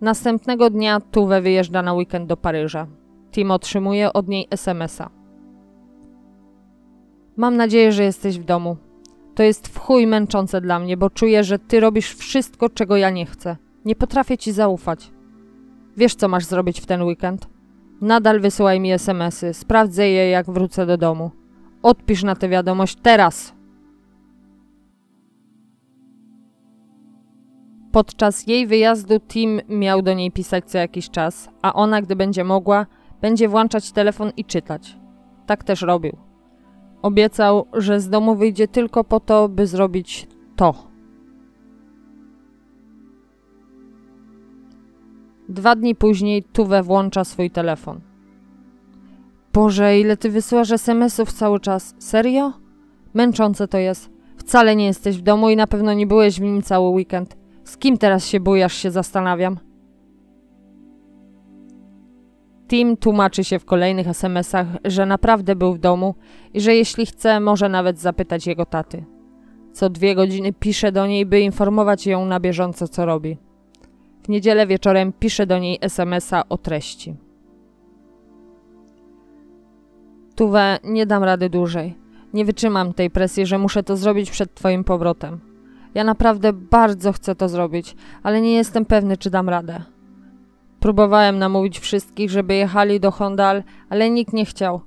Następnego 0.01 0.69
dnia 0.69 0.99
Tuwe 0.99 1.41
wyjeżdża 1.41 1.81
na 1.81 1.93
weekend 1.93 2.27
do 2.27 2.37
Paryża. 2.37 2.87
Tim 3.31 3.51
otrzymuje 3.51 4.13
od 4.13 4.27
niej 4.27 4.47
SMS-a. 4.51 5.09
Mam 7.37 7.57
nadzieję, 7.57 7.91
że 7.91 8.03
jesteś 8.03 8.39
w 8.39 8.43
domu. 8.43 8.77
To 9.35 9.43
jest 9.43 9.67
w 9.67 9.79
chuj 9.79 10.07
męczące 10.07 10.61
dla 10.61 10.79
mnie, 10.79 10.97
bo 10.97 11.09
czuję, 11.09 11.43
że 11.43 11.59
ty 11.59 11.79
robisz 11.79 12.15
wszystko, 12.15 12.69
czego 12.69 12.97
ja 12.97 13.09
nie 13.09 13.25
chcę. 13.25 13.57
Nie 13.85 13.95
potrafię 13.95 14.37
ci 14.37 14.51
zaufać. 14.51 15.11
Wiesz, 15.97 16.15
co 16.15 16.27
masz 16.27 16.45
zrobić 16.45 16.81
w 16.81 16.85
ten 16.85 17.03
weekend? 17.03 17.47
Nadal 18.01 18.39
wysyłaj 18.39 18.79
mi 18.79 18.91
SMS-y. 18.91 19.53
Sprawdzę 19.53 20.09
je, 20.09 20.29
jak 20.29 20.51
wrócę 20.51 20.85
do 20.85 20.97
domu. 20.97 21.31
Odpisz 21.83 22.23
na 22.23 22.35
tę 22.35 22.49
wiadomość 22.49 22.97
teraz. 23.01 23.53
Podczas 27.91 28.47
jej 28.47 28.67
wyjazdu 28.67 29.19
Tim 29.19 29.61
miał 29.69 30.01
do 30.01 30.13
niej 30.13 30.31
pisać 30.31 30.65
co 30.65 30.77
jakiś 30.77 31.09
czas, 31.09 31.49
a 31.61 31.73
ona, 31.73 32.01
gdy 32.01 32.15
będzie 32.15 32.43
mogła, 32.43 32.85
będzie 33.21 33.49
włączać 33.49 33.91
telefon 33.91 34.31
i 34.37 34.45
czytać. 34.45 34.97
Tak 35.45 35.63
też 35.63 35.81
robił. 35.81 36.17
Obiecał, 37.01 37.65
że 37.73 37.99
z 37.99 38.09
domu 38.09 38.35
wyjdzie 38.35 38.67
tylko 38.67 39.03
po 39.03 39.19
to, 39.19 39.49
by 39.49 39.67
zrobić 39.67 40.27
to. 40.55 40.73
Dwa 45.49 45.75
dni 45.75 45.95
później 45.95 46.43
Tuwe 46.43 46.83
włącza 46.83 47.23
swój 47.23 47.51
telefon. 47.51 48.12
Boże, 49.53 49.99
ile 49.99 50.17
ty 50.17 50.29
wysyłasz 50.29 50.71
SMS-ów 50.71 51.33
cały 51.33 51.59
czas. 51.59 51.95
Serio? 51.99 52.53
Męczące 53.13 53.67
to 53.67 53.77
jest. 53.77 54.09
Wcale 54.37 54.75
nie 54.75 54.85
jesteś 54.85 55.17
w 55.17 55.21
domu 55.21 55.49
i 55.49 55.55
na 55.55 55.67
pewno 55.67 55.93
nie 55.93 56.07
byłeś 56.07 56.39
w 56.39 56.41
nim 56.41 56.61
cały 56.61 56.89
weekend. 56.89 57.37
Z 57.63 57.77
kim 57.77 57.97
teraz 57.97 58.27
się 58.27 58.39
bujasz, 58.39 58.73
się 58.73 58.91
zastanawiam. 58.91 59.59
Tim 62.67 62.97
tłumaczy 62.97 63.43
się 63.43 63.59
w 63.59 63.65
kolejnych 63.65 64.07
SMS-ach, 64.07 64.67
że 64.85 65.05
naprawdę 65.05 65.55
był 65.55 65.73
w 65.73 65.79
domu 65.79 66.15
i 66.53 66.61
że 66.61 66.75
jeśli 66.75 67.05
chce, 67.05 67.39
może 67.39 67.69
nawet 67.69 67.99
zapytać 67.99 68.47
jego 68.47 68.65
taty. 68.65 69.05
Co 69.73 69.89
dwie 69.89 70.15
godziny 70.15 70.53
pisze 70.53 70.91
do 70.91 71.07
niej, 71.07 71.25
by 71.25 71.39
informować 71.39 72.07
ją 72.07 72.25
na 72.25 72.39
bieżąco, 72.39 72.87
co 72.87 73.05
robi. 73.05 73.37
W 74.23 74.29
niedzielę 74.29 74.67
wieczorem 74.67 75.13
pisze 75.19 75.47
do 75.47 75.59
niej 75.59 75.77
SMS-a 75.81 76.43
o 76.49 76.57
treści. 76.57 77.15
Tuwe, 80.35 80.79
nie 80.83 81.05
dam 81.05 81.23
rady 81.23 81.49
dłużej. 81.49 81.97
Nie 82.33 82.45
wytrzymam 82.45 82.93
tej 82.93 83.09
presji, 83.09 83.45
że 83.45 83.57
muszę 83.57 83.83
to 83.83 83.97
zrobić 83.97 84.31
przed 84.31 84.53
twoim 84.53 84.83
powrotem. 84.83 85.39
Ja 85.93 86.03
naprawdę 86.03 86.53
bardzo 86.53 87.11
chcę 87.13 87.35
to 87.35 87.49
zrobić, 87.49 87.95
ale 88.23 88.41
nie 88.41 88.53
jestem 88.53 88.85
pewny, 88.85 89.17
czy 89.17 89.29
dam 89.29 89.49
radę. 89.49 89.83
Próbowałem 90.79 91.39
namówić 91.39 91.79
wszystkich, 91.79 92.29
żeby 92.29 92.53
jechali 92.53 92.99
do 92.99 93.11
Hondal, 93.11 93.63
ale 93.89 94.09
nikt 94.09 94.33
nie 94.33 94.45
chciał. 94.45 94.81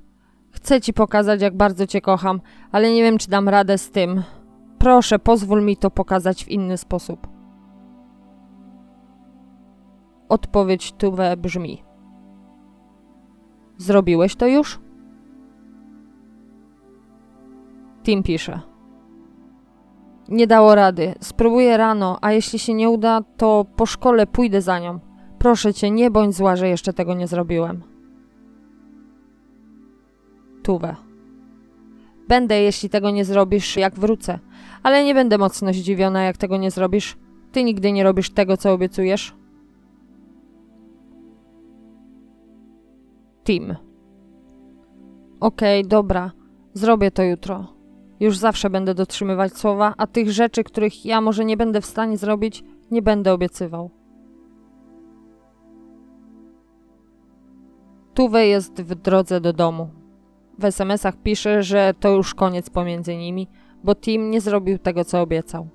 Chcę 0.51 0.81
ci 0.81 0.93
pokazać, 0.93 1.41
jak 1.41 1.57
bardzo 1.57 1.87
cię 1.87 2.01
kocham, 2.01 2.41
ale 2.71 2.91
nie 2.91 3.03
wiem, 3.03 3.17
czy 3.17 3.29
dam 3.29 3.49
radę 3.49 3.77
z 3.77 3.91
tym. 3.91 4.23
Proszę, 4.79 5.19
pozwól 5.19 5.63
mi 5.63 5.77
to 5.77 5.91
pokazać 5.91 6.45
w 6.45 6.49
inny 6.49 6.77
sposób. 6.77 7.27
Odpowiedź 10.29 10.91
Tuwe 10.91 11.37
brzmi: 11.37 11.83
Zrobiłeś 13.77 14.35
to 14.35 14.47
już? 14.47 14.79
Tim 18.07 18.23
pisze. 18.23 18.59
Nie 20.29 20.47
dało 20.47 20.75
rady. 20.75 21.13
Spróbuję 21.21 21.77
rano, 21.77 22.17
a 22.21 22.31
jeśli 22.31 22.59
się 22.59 22.73
nie 22.73 22.89
uda, 22.89 23.21
to 23.37 23.65
po 23.75 23.85
szkole 23.85 24.27
pójdę 24.27 24.61
za 24.61 24.79
nią. 24.79 24.99
Proszę 25.39 25.73
cię, 25.73 25.91
nie 25.91 26.11
bądź 26.11 26.35
zła, 26.35 26.55
że 26.55 26.67
jeszcze 26.67 26.93
tego 26.93 27.13
nie 27.13 27.27
zrobiłem. 27.27 27.83
Tuwe. 30.63 30.95
Będę, 32.27 32.61
jeśli 32.61 32.89
tego 32.89 33.11
nie 33.11 33.25
zrobisz, 33.25 33.77
jak 33.77 33.99
wrócę. 33.99 34.39
Ale 34.83 35.03
nie 35.03 35.13
będę 35.13 35.37
mocno 35.37 35.73
zdziwiona, 35.73 36.23
jak 36.23 36.37
tego 36.37 36.57
nie 36.57 36.71
zrobisz. 36.71 37.17
Ty 37.51 37.63
nigdy 37.63 37.91
nie 37.91 38.03
robisz 38.03 38.29
tego, 38.29 38.57
co 38.57 38.73
obiecujesz. 38.73 39.35
Tim. 43.43 43.75
Okej, 45.39 45.83
dobra. 45.83 46.31
Zrobię 46.73 47.11
to 47.11 47.23
jutro. 47.23 47.76
Już 48.19 48.37
zawsze 48.37 48.69
będę 48.69 48.93
dotrzymywać 48.93 49.57
słowa, 49.57 49.93
a 49.97 50.07
tych 50.07 50.31
rzeczy, 50.31 50.63
których 50.63 51.05
ja 51.05 51.21
może 51.21 51.45
nie 51.45 51.57
będę 51.57 51.81
w 51.81 51.85
stanie 51.85 52.17
zrobić, 52.17 52.63
nie 52.91 53.01
będę 53.01 53.33
obiecywał. 53.33 53.89
Tuwe 58.13 58.47
jest 58.47 58.81
w 58.81 58.95
drodze 58.95 59.41
do 59.41 59.53
domu. 59.53 59.89
W 60.59 60.65
SMS-ach 60.65 61.15
pisze, 61.23 61.63
że 61.63 61.93
to 61.99 62.09
już 62.09 62.33
koniec 62.33 62.69
pomiędzy 62.69 63.17
nimi, 63.17 63.47
bo 63.83 63.95
Tim 63.95 64.31
nie 64.31 64.41
zrobił 64.41 64.77
tego, 64.77 65.05
co 65.05 65.21
obiecał. 65.21 65.67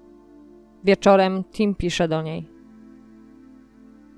Wieczorem 0.84 1.44
Tim 1.44 1.74
pisze 1.74 2.08
do 2.08 2.22
niej. 2.22 2.48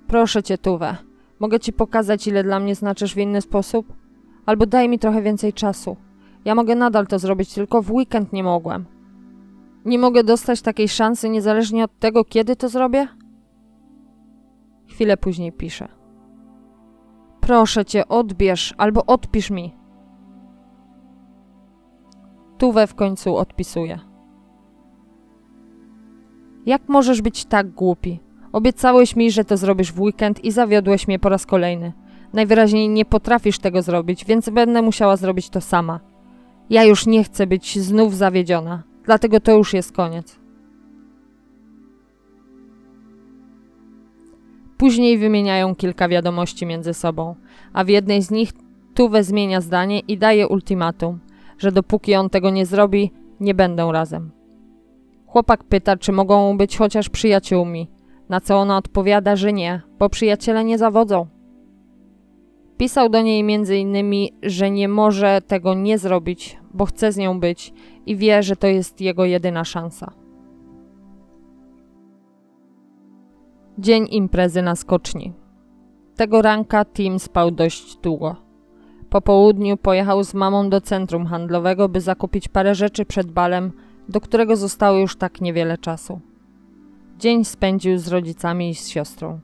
Proszę 0.07 0.43
cię, 0.43 0.59
Tuwe, 0.59 0.97
mogę 1.41 1.61
ci 1.61 1.73
pokazać, 1.73 2.27
ile 2.27 2.45
dla 2.45 2.61
mnie 2.61 2.75
znaczysz 2.75 3.15
w 3.15 3.19
inny 3.19 3.41
sposób? 3.41 3.93
Albo 4.47 4.67
daj 4.67 4.89
mi 4.89 4.99
trochę 4.99 5.23
więcej 5.23 5.53
czasu. 5.53 5.97
Ja 6.45 6.55
mogę 6.55 6.75
nadal 6.75 7.07
to 7.07 7.19
zrobić, 7.19 7.55
tylko 7.55 7.83
w 7.83 7.93
weekend 7.93 8.33
nie 8.33 8.45
mogłem. 8.45 8.85
Nie 9.85 9.99
mogę 9.99 10.25
dostać 10.25 10.63
takiej 10.63 10.89
szansy 10.89 11.29
niezależnie 11.29 11.85
od 11.85 11.99
tego, 11.99 12.25
kiedy 12.25 12.57
to 12.57 12.69
zrobię? 12.69 13.09
Chwilę 14.89 15.17
później 15.17 15.53
pisze. 15.53 15.89
Proszę 17.41 17.85
cię, 17.85 18.09
odbierz 18.09 18.75
albo 18.79 19.07
odpisz 19.07 19.51
mi. 19.51 19.75
Tuwe 22.59 22.87
w 22.87 22.95
końcu 22.95 23.37
odpisuje. 23.37 24.01
Jak 26.67 26.89
możesz 26.89 27.23
być 27.23 27.45
tak 27.45 27.71
głupi? 27.71 28.21
Obiecałeś 28.53 29.17
mi, 29.17 29.31
że 29.31 29.45
to 29.45 29.57
zrobisz 29.57 29.93
w 29.93 30.01
weekend 30.01 30.45
i 30.45 30.51
zawiodłeś 30.51 31.09
mnie 31.09 31.19
po 31.19 31.29
raz 31.29 31.47
kolejny. 31.47 31.93
Najwyraźniej 32.33 32.89
nie 32.89 33.05
potrafisz 33.05 33.59
tego 33.59 33.83
zrobić, 33.83 34.25
więc 34.25 34.51
będę 34.51 34.83
musiała 34.83 35.17
zrobić 35.17 35.51
to 35.51 35.61
sama. 35.61 36.14
Ja 36.71 36.85
już 36.85 37.07
nie 37.07 37.25
chcę 37.25 37.47
być 37.47 37.79
znów 37.79 38.17
zawiedziona, 38.17 38.83
dlatego 39.05 39.41
to 39.41 39.53
już 39.53 39.75
jest 39.75 39.93
koniec. 39.93 40.39
Później 44.77 45.19
wymieniają 45.19 45.75
kilka 45.75 46.09
wiadomości 46.09 46.67
między 46.67 46.95
sobą, 46.95 47.35
a 47.73 47.85
w 47.85 47.89
jednej 47.89 48.23
z 48.23 48.31
nich 48.31 48.53
Tuwe 48.95 49.25
zmienia 49.25 49.61
zdanie 49.61 50.01
i 50.01 50.19
daje 50.19 50.49
ultimatum, 50.49 51.19
że 51.59 51.73
dopóki 51.73 52.15
on 52.15 52.31
tego 52.31 52.51
nie 52.51 52.67
zrobi, 52.67 53.11
nie 53.41 53.55
będą 53.55 53.93
razem. 53.93 54.31
Chłopak 55.27 55.65
pyta, 55.65 55.97
czy 55.97 56.13
mogą 56.13 56.57
być 56.57 56.77
chociaż 56.77 57.09
przyjaciółmi, 57.09 57.91
na 58.29 58.41
co 58.41 58.57
ona 58.57 58.77
odpowiada, 58.77 59.37
że 59.37 59.53
nie, 59.53 59.83
bo 59.99 60.09
przyjaciele 60.09 60.65
nie 60.65 60.79
zawodzą. 60.79 61.27
Pisał 62.77 63.09
do 63.09 63.23
niej 63.23 63.45
innymi, 63.81 64.33
że 64.43 64.71
nie 64.71 64.89
może 64.89 65.41
tego 65.47 65.75
nie 65.75 65.99
zrobić, 65.99 66.59
bo 66.75 66.87
chce 66.87 67.13
z 67.13 67.17
nią 67.17 67.41
być 67.41 67.73
i 68.07 68.17
wie, 68.17 68.43
że 68.43 68.57
to 68.57 68.67
jest 68.67 69.01
jego 69.01 69.25
jedyna 69.25 69.65
szansa. 69.65 70.13
Dzień 73.79 74.07
imprezy 74.11 74.63
na 74.63 74.77
skoczni. 74.77 75.33
Tego 76.17 76.43
ranka 76.43 76.85
Tim 76.85 77.19
spał 77.19 77.51
dość 77.51 77.97
długo. 77.97 78.37
Po 79.11 79.21
południu 79.21 79.77
pojechał 79.77 80.25
z 80.25 80.35
mamą 80.35 80.71
do 80.71 80.81
centrum 80.81 81.27
handlowego, 81.27 81.89
by 81.89 82.01
zakupić 82.01 82.49
parę 82.49 82.75
rzeczy 82.75 83.05
przed 83.05 83.33
balem, 83.33 83.73
do 84.09 84.21
którego 84.21 84.57
zostało 84.57 84.99
już 84.99 85.17
tak 85.17 85.41
niewiele 85.41 85.79
czasu. 85.79 86.21
Dzień 87.19 87.45
spędził 87.45 87.99
z 87.99 88.09
rodzicami 88.09 88.71
i 88.71 88.75
z 88.75 88.89
siostrą. 88.89 89.41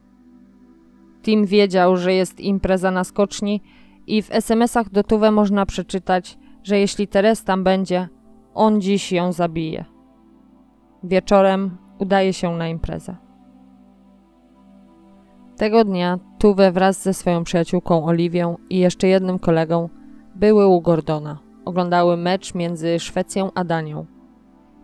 Tim 1.21 1.45
wiedział, 1.45 1.97
że 1.97 2.13
jest 2.13 2.39
impreza 2.39 2.91
na 2.91 3.03
skoczni 3.03 3.61
i 4.07 4.21
w 4.21 4.31
SMS-ach 4.31 4.89
do 4.89 5.03
Tuwe 5.03 5.31
można 5.31 5.65
przeczytać, 5.65 6.37
że 6.63 6.79
jeśli 6.79 7.07
Teres 7.07 7.43
tam 7.43 7.63
będzie, 7.63 8.07
on 8.53 8.81
dziś 8.81 9.11
ją 9.11 9.31
zabije. 9.31 9.85
Wieczorem 11.03 11.77
udaje 11.99 12.33
się 12.33 12.55
na 12.55 12.67
imprezę. 12.67 13.15
Tego 15.57 15.85
dnia 15.85 16.19
Tuwe 16.39 16.71
wraz 16.71 17.01
ze 17.03 17.13
swoją 17.13 17.43
przyjaciółką 17.43 18.05
Oliwią 18.05 18.57
i 18.69 18.79
jeszcze 18.79 19.07
jednym 19.07 19.39
kolegą 19.39 19.89
były 20.35 20.67
u 20.67 20.81
Gordona. 20.81 21.39
Oglądały 21.65 22.17
mecz 22.17 22.55
między 22.55 22.99
Szwecją 22.99 23.49
a 23.55 23.63
Danią. 23.63 24.05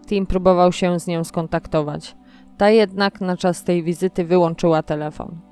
Tim 0.07 0.25
próbował 0.25 0.71
się 0.71 0.99
z 0.99 1.07
nią 1.07 1.23
skontaktować. 1.23 2.15
Ta 2.57 2.69
jednak 2.69 3.21
na 3.21 3.37
czas 3.37 3.63
tej 3.63 3.83
wizyty 3.83 4.25
wyłączyła 4.25 4.83
telefon. 4.83 5.46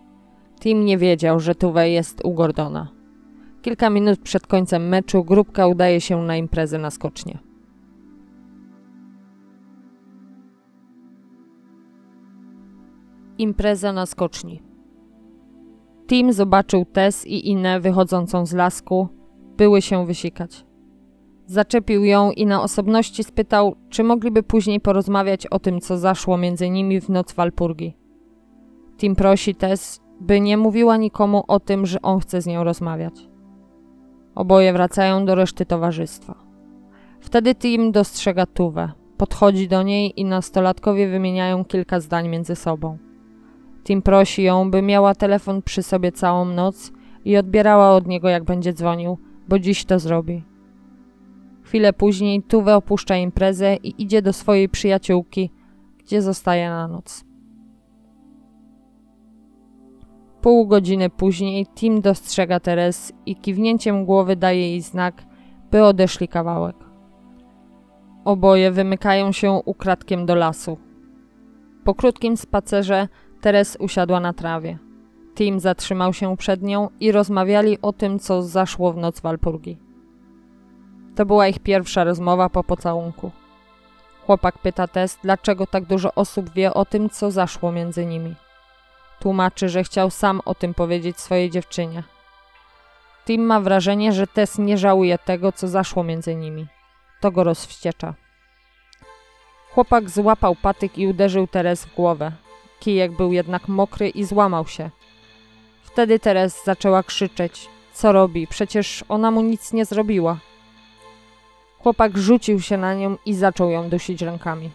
Tim 0.65 0.85
nie 0.85 0.97
wiedział, 0.97 1.39
że 1.39 1.55
Tuwe 1.55 1.89
jest 1.89 2.21
u 2.23 2.33
Gordona. 2.33 2.87
Kilka 3.61 3.89
minut 3.89 4.19
przed 4.19 4.47
końcem 4.47 4.87
meczu 4.87 5.23
grupka 5.23 5.67
udaje 5.67 6.01
się 6.01 6.21
na 6.21 6.37
imprezę 6.37 6.77
na 6.77 6.91
skocznie. 6.91 7.39
Impreza 13.37 13.93
na 13.93 14.05
skoczni. 14.05 14.61
Tim 16.07 16.33
zobaczył 16.33 16.85
Tess 16.85 17.27
i 17.27 17.49
Inę 17.49 17.79
wychodzącą 17.79 18.45
z 18.45 18.53
lasku. 18.53 19.07
Były 19.57 19.81
się 19.81 20.05
wysikać. 20.05 20.65
Zaczepił 21.45 22.05
ją 22.05 22.31
i 22.31 22.45
na 22.45 22.61
osobności 22.63 23.23
spytał, 23.23 23.75
czy 23.89 24.03
mogliby 24.03 24.43
później 24.43 24.79
porozmawiać 24.79 25.47
o 25.47 25.59
tym, 25.59 25.81
co 25.81 25.97
zaszło 25.97 26.37
między 26.37 26.69
nimi 26.69 27.01
w 27.01 27.09
noc 27.09 27.33
Walpurgi. 27.33 27.93
Tim 28.97 29.15
prosi 29.15 29.55
Tess, 29.55 30.04
by 30.19 30.41
nie 30.41 30.57
mówiła 30.57 30.97
nikomu 30.97 31.43
o 31.47 31.59
tym, 31.59 31.85
że 31.85 32.01
on 32.01 32.19
chce 32.19 32.41
z 32.41 32.47
nią 32.47 32.63
rozmawiać. 32.63 33.29
Oboje 34.35 34.73
wracają 34.73 35.25
do 35.25 35.35
reszty 35.35 35.65
towarzystwa. 35.65 36.35
Wtedy 37.19 37.55
Tim 37.55 37.91
dostrzega 37.91 38.45
Tuwę, 38.45 38.91
podchodzi 39.17 39.67
do 39.67 39.83
niej 39.83 40.19
i 40.19 40.25
nastolatkowie 40.25 41.07
wymieniają 41.07 41.65
kilka 41.65 41.99
zdań 41.99 42.29
między 42.29 42.55
sobą. 42.55 42.97
Tim 43.83 44.01
prosi 44.01 44.43
ją, 44.43 44.71
by 44.71 44.81
miała 44.81 45.15
telefon 45.15 45.61
przy 45.61 45.83
sobie 45.83 46.11
całą 46.11 46.45
noc 46.45 46.91
i 47.25 47.37
odbierała 47.37 47.91
od 47.91 48.07
niego, 48.07 48.29
jak 48.29 48.43
będzie 48.43 48.73
dzwonił, 48.73 49.17
bo 49.47 49.59
dziś 49.59 49.85
to 49.85 49.99
zrobi. 49.99 50.43
Chwilę 51.63 51.93
później 51.93 52.43
Tuwe 52.43 52.75
opuszcza 52.75 53.17
imprezę 53.17 53.75
i 53.75 54.03
idzie 54.03 54.21
do 54.21 54.33
swojej 54.33 54.69
przyjaciółki, 54.69 55.49
gdzie 55.99 56.21
zostaje 56.21 56.69
na 56.69 56.87
noc. 56.87 57.25
Pół 60.45 60.67
godziny 60.67 61.09
później 61.09 61.65
Tim 61.75 62.01
dostrzega 62.01 62.59
Teres 62.59 63.13
i 63.25 63.35
kiwnięciem 63.35 64.05
głowy 64.05 64.35
daje 64.35 64.69
jej 64.69 64.81
znak, 64.81 65.23
by 65.71 65.83
odeszli 65.83 66.27
kawałek. 66.27 66.75
Oboje 68.25 68.71
wymykają 68.71 69.31
się 69.31 69.51
ukradkiem 69.51 70.25
do 70.25 70.35
lasu. 70.35 70.77
Po 71.83 71.95
krótkim 71.95 72.37
spacerze 72.37 73.07
Teres 73.41 73.77
usiadła 73.79 74.19
na 74.19 74.33
trawie. 74.33 74.77
Tim 75.35 75.59
zatrzymał 75.59 76.13
się 76.13 76.37
przed 76.37 76.61
nią 76.61 76.89
i 76.99 77.11
rozmawiali 77.11 77.77
o 77.81 77.93
tym, 77.93 78.19
co 78.19 78.41
zaszło 78.41 78.93
w 78.93 78.97
noc 78.97 79.21
Walpurgi. 79.21 79.77
To 81.15 81.25
była 81.25 81.47
ich 81.47 81.59
pierwsza 81.59 82.03
rozmowa 82.03 82.49
po 82.49 82.63
pocałunku. 82.63 83.31
Chłopak 84.25 84.57
pyta 84.57 84.87
Tess, 84.87 85.19
dlaczego 85.23 85.67
tak 85.67 85.85
dużo 85.85 86.13
osób 86.13 86.49
wie 86.49 86.73
o 86.73 86.85
tym, 86.85 87.09
co 87.09 87.31
zaszło 87.31 87.71
między 87.71 88.05
nimi. 88.05 88.35
Tłumaczy, 89.19 89.69
że 89.69 89.83
chciał 89.83 90.09
sam 90.09 90.41
o 90.45 90.55
tym 90.55 90.73
powiedzieć 90.73 91.19
swojej 91.19 91.49
dziewczynie. 91.51 92.03
Tim 93.25 93.45
ma 93.45 93.61
wrażenie, 93.61 94.13
że 94.13 94.27
Tess 94.27 94.57
nie 94.57 94.77
żałuje 94.77 95.17
tego, 95.17 95.51
co 95.51 95.67
zaszło 95.67 96.03
między 96.03 96.35
nimi. 96.35 96.67
To 97.21 97.31
go 97.31 97.43
rozwściecza. 97.43 98.13
Chłopak 99.71 100.09
złapał 100.09 100.55
patyk 100.55 100.97
i 100.97 101.07
uderzył 101.07 101.47
Teres 101.47 101.85
w 101.85 101.95
głowę. 101.95 102.31
Kijek 102.79 103.11
był 103.11 103.33
jednak 103.33 103.67
mokry 103.67 104.09
i 104.09 104.23
złamał 104.23 104.67
się. 104.67 104.89
Wtedy 105.83 106.19
Teres 106.19 106.63
zaczęła 106.65 107.03
krzyczeć. 107.03 107.69
Co 107.93 108.11
robi? 108.11 108.47
Przecież 108.47 109.03
ona 109.09 109.31
mu 109.31 109.41
nic 109.41 109.73
nie 109.73 109.85
zrobiła. 109.85 110.37
Chłopak 111.79 112.17
rzucił 112.17 112.61
się 112.61 112.77
na 112.77 112.93
nią 112.93 113.17
i 113.25 113.33
zaczął 113.33 113.69
ją 113.69 113.89
dusić 113.89 114.21
rękami. 114.21 114.71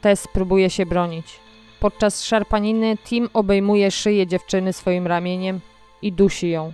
Tess 0.00 0.28
próbuje 0.28 0.70
się 0.70 0.86
bronić. 0.86 1.40
Podczas 1.80 2.24
szarpaniny 2.24 2.96
Tim 3.04 3.28
obejmuje 3.32 3.90
szyję 3.90 4.26
dziewczyny 4.26 4.72
swoim 4.72 5.06
ramieniem 5.06 5.60
i 6.02 6.12
dusi 6.12 6.50
ją. 6.50 6.72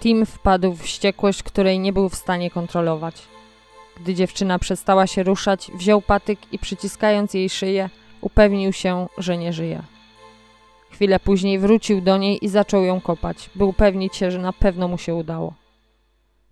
Tim 0.00 0.26
wpadł 0.26 0.72
w 0.72 0.82
wściekłość, 0.82 1.42
której 1.42 1.78
nie 1.78 1.92
był 1.92 2.08
w 2.08 2.14
stanie 2.14 2.50
kontrolować. 2.50 3.22
Gdy 4.00 4.14
dziewczyna 4.14 4.58
przestała 4.58 5.06
się 5.06 5.22
ruszać, 5.22 5.70
wziął 5.74 6.02
patyk 6.02 6.38
i 6.52 6.58
przyciskając 6.58 7.34
jej 7.34 7.50
szyję, 7.50 7.90
upewnił 8.20 8.72
się, 8.72 9.06
że 9.18 9.38
nie 9.38 9.52
żyje. 9.52 9.82
Chwilę 10.90 11.20
później 11.20 11.58
wrócił 11.58 12.00
do 12.00 12.16
niej 12.16 12.44
i 12.44 12.48
zaczął 12.48 12.84
ją 12.84 13.00
kopać, 13.00 13.50
by 13.54 13.64
upewnić 13.64 14.16
się, 14.16 14.30
że 14.30 14.38
na 14.38 14.52
pewno 14.52 14.88
mu 14.88 14.98
się 14.98 15.14
udało. 15.14 15.54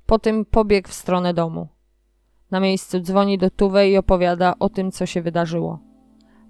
Potem 0.07 0.45
pobiegł 0.45 0.89
w 0.89 0.95
stronę 0.95 1.35
domu. 1.35 1.69
Na 2.51 2.61
miejscu 2.61 3.01
dzwoni 3.01 3.39
do 3.39 3.51
Tuwe 3.51 3.89
i 3.89 3.97
opowiada 3.97 4.55
o 4.59 4.69
tym, 4.69 4.93
co 4.93 5.07
się 5.07 5.23
wydarzyło. 5.23 5.94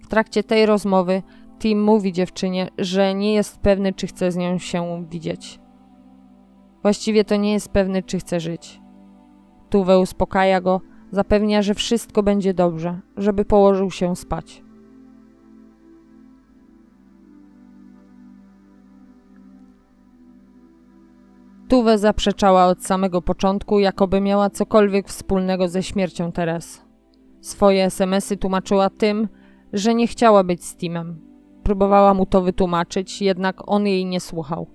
W 0.05 0.07
trakcie 0.07 0.43
tej 0.43 0.65
rozmowy 0.65 1.23
Tim 1.59 1.83
mówi 1.83 2.13
dziewczynie, 2.13 2.67
że 2.77 3.13
nie 3.15 3.33
jest 3.33 3.59
pewny, 3.59 3.93
czy 3.93 4.07
chce 4.07 4.31
z 4.31 4.35
nią 4.35 4.57
się 4.57 5.05
widzieć. 5.09 5.59
Właściwie 6.81 7.23
to 7.23 7.35
nie 7.35 7.53
jest 7.53 7.69
pewny, 7.69 8.03
czy 8.03 8.19
chce 8.19 8.39
żyć. 8.39 8.81
Tuwe 9.69 9.99
uspokaja 9.99 10.61
go, 10.61 10.81
zapewnia, 11.11 11.61
że 11.61 11.73
wszystko 11.73 12.23
będzie 12.23 12.53
dobrze, 12.53 12.99
żeby 13.17 13.45
położył 13.45 13.91
się 13.91 14.15
spać. 14.15 14.63
Tuwe 21.67 21.97
zaprzeczała 21.97 22.65
od 22.65 22.85
samego 22.85 23.21
początku, 23.21 23.79
jakoby 23.79 24.21
miała 24.21 24.49
cokolwiek 24.49 25.07
wspólnego 25.07 25.67
ze 25.67 25.83
śmiercią 25.83 26.31
Teres. 26.31 26.85
Swoje 27.41 27.85
SMS-y 27.85 28.37
tłumaczyła 28.37 28.89
tym, 28.89 29.27
że 29.73 29.95
nie 29.95 30.07
chciała 30.07 30.43
być 30.43 30.65
z 30.65 30.75
Timem. 30.75 31.19
Próbowała 31.63 32.13
mu 32.13 32.25
to 32.25 32.41
wytłumaczyć, 32.41 33.21
jednak 33.21 33.69
on 33.69 33.87
jej 33.87 34.05
nie 34.05 34.19
słuchał. 34.19 34.67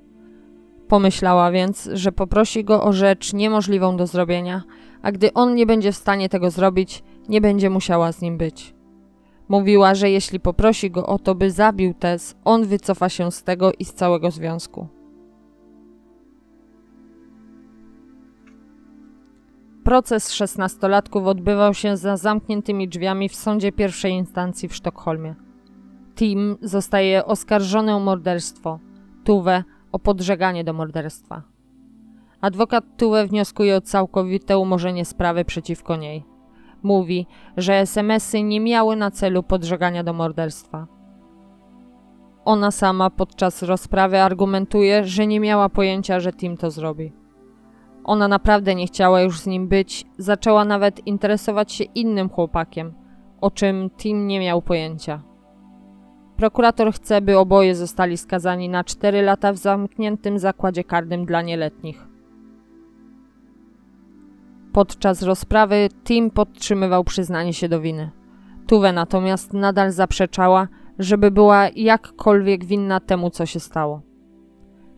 Pomyślała 0.88 1.51
więc, 1.51 1.88
że 1.93 2.12
poprosi 2.12 2.64
go 2.64 2.84
o 2.84 2.93
rzecz 2.93 3.32
niemożliwą 3.32 3.97
do 3.97 4.07
zrobienia, 4.07 4.62
a 5.03 5.12
gdy 5.12 5.32
on 5.32 5.55
nie 5.55 5.66
będzie 5.66 5.93
w 5.93 5.97
stanie 5.97 6.28
tego 6.28 6.51
zrobić, 6.51 7.03
nie 7.28 7.41
będzie 7.41 7.70
musiała 7.70 8.12
z 8.12 8.20
nim 8.22 8.38
być. 8.38 8.74
Mówiła, 9.49 9.95
że 9.95 10.11
jeśli 10.11 10.41
poprosi 10.41 10.91
go 10.91 11.07
o 11.07 11.18
to, 11.18 11.34
by 11.34 11.51
zabił 11.51 11.95
Tess, 11.95 12.34
on 12.45 12.64
wycofa 12.64 13.09
się 13.09 13.32
z 13.32 13.43
tego 13.43 13.72
i 13.78 13.84
z 13.84 13.95
całego 13.95 14.30
związku. 14.30 14.99
Proces 19.85 20.33
szesnastolatków 20.33 21.26
odbywał 21.26 21.74
się 21.74 21.97
za 21.97 22.16
zamkniętymi 22.16 22.89
drzwiami 22.89 23.28
w 23.28 23.35
sądzie 23.35 23.72
pierwszej 23.72 24.12
instancji 24.12 24.68
w 24.68 24.74
Sztokholmie. 24.74 25.35
Tim 26.14 26.57
zostaje 26.62 27.24
oskarżony 27.24 27.95
o 27.95 28.01
morderstwo, 28.01 28.78
Tuwe 29.24 29.64
o 29.93 29.99
podżeganie 29.99 30.64
do 30.64 30.72
morderstwa. 30.72 31.43
Adwokat 32.41 32.85
Tuwe 32.97 33.26
wnioskuje 33.26 33.76
o 33.76 33.81
całkowite 33.81 34.59
umorzenie 34.59 35.05
sprawy 35.05 35.45
przeciwko 35.45 35.97
niej. 35.97 36.24
Mówi, 36.83 37.26
że 37.57 37.74
SMS-y 37.74 38.43
nie 38.43 38.61
miały 38.61 38.97
na 38.97 39.11
celu 39.11 39.43
podżegania 39.43 40.05
do 40.05 40.12
morderstwa. 40.12 40.87
Ona 42.45 42.70
sama 42.70 43.11
podczas 43.11 43.62
rozprawy 43.62 44.20
argumentuje, 44.20 45.05
że 45.05 45.26
nie 45.26 45.41
miała 45.41 45.68
pojęcia, 45.68 46.20
że 46.20 46.33
Tim 46.33 46.57
to 46.57 46.70
zrobi. 46.70 47.20
Ona 48.05 48.28
naprawdę 48.28 48.74
nie 48.74 48.86
chciała 48.86 49.20
już 49.20 49.40
z 49.40 49.46
nim 49.46 49.68
być, 49.68 50.07
zaczęła 50.18 50.64
nawet 50.64 51.07
interesować 51.07 51.72
się 51.72 51.84
innym 51.84 52.28
chłopakiem, 52.28 52.94
o 53.40 53.51
czym 53.51 53.90
Tim 53.90 54.26
nie 54.26 54.40
miał 54.40 54.62
pojęcia. 54.62 55.22
Prokurator 56.36 56.92
chce, 56.92 57.20
by 57.20 57.38
oboje 57.38 57.74
zostali 57.74 58.16
skazani 58.16 58.68
na 58.68 58.84
4 58.84 59.22
lata 59.22 59.53
w 59.53 59.57
zamkniętym 59.57 60.38
zakładzie 60.38 60.84
karnym 60.84 61.26
dla 61.26 61.42
nieletnich. 61.42 62.07
Podczas 64.72 65.22
rozprawy 65.22 65.88
Tim 66.05 66.30
podtrzymywał 66.30 67.05
przyznanie 67.05 67.53
się 67.53 67.68
do 67.68 67.80
winy. 67.80 68.11
Tuwe 68.66 68.92
natomiast 68.92 69.53
nadal 69.53 69.90
zaprzeczała, 69.92 70.68
żeby 70.98 71.30
była 71.30 71.68
jakkolwiek 71.76 72.64
winna 72.64 73.01
temu, 73.01 73.30
co 73.30 73.46
się 73.46 73.61
stało. 73.61 74.03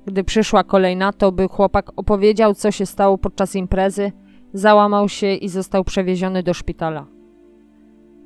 Gdy 0.07 0.25
przyszła 0.25 0.65
kolej 0.65 0.97
na 0.97 1.13
to, 1.13 1.33
by 1.33 1.49
chłopak 1.49 1.91
opowiedział, 1.97 2.55
co 2.55 2.71
się 2.71 2.87
stało 2.87 3.19
podczas 3.19 3.55
imprezy, 3.57 4.13
załamał 4.55 5.09
się 5.09 5.35
i 5.35 5.49
został 5.49 5.85
przewieziony 5.85 6.43
do 6.43 6.55
szpitala. 6.55 7.07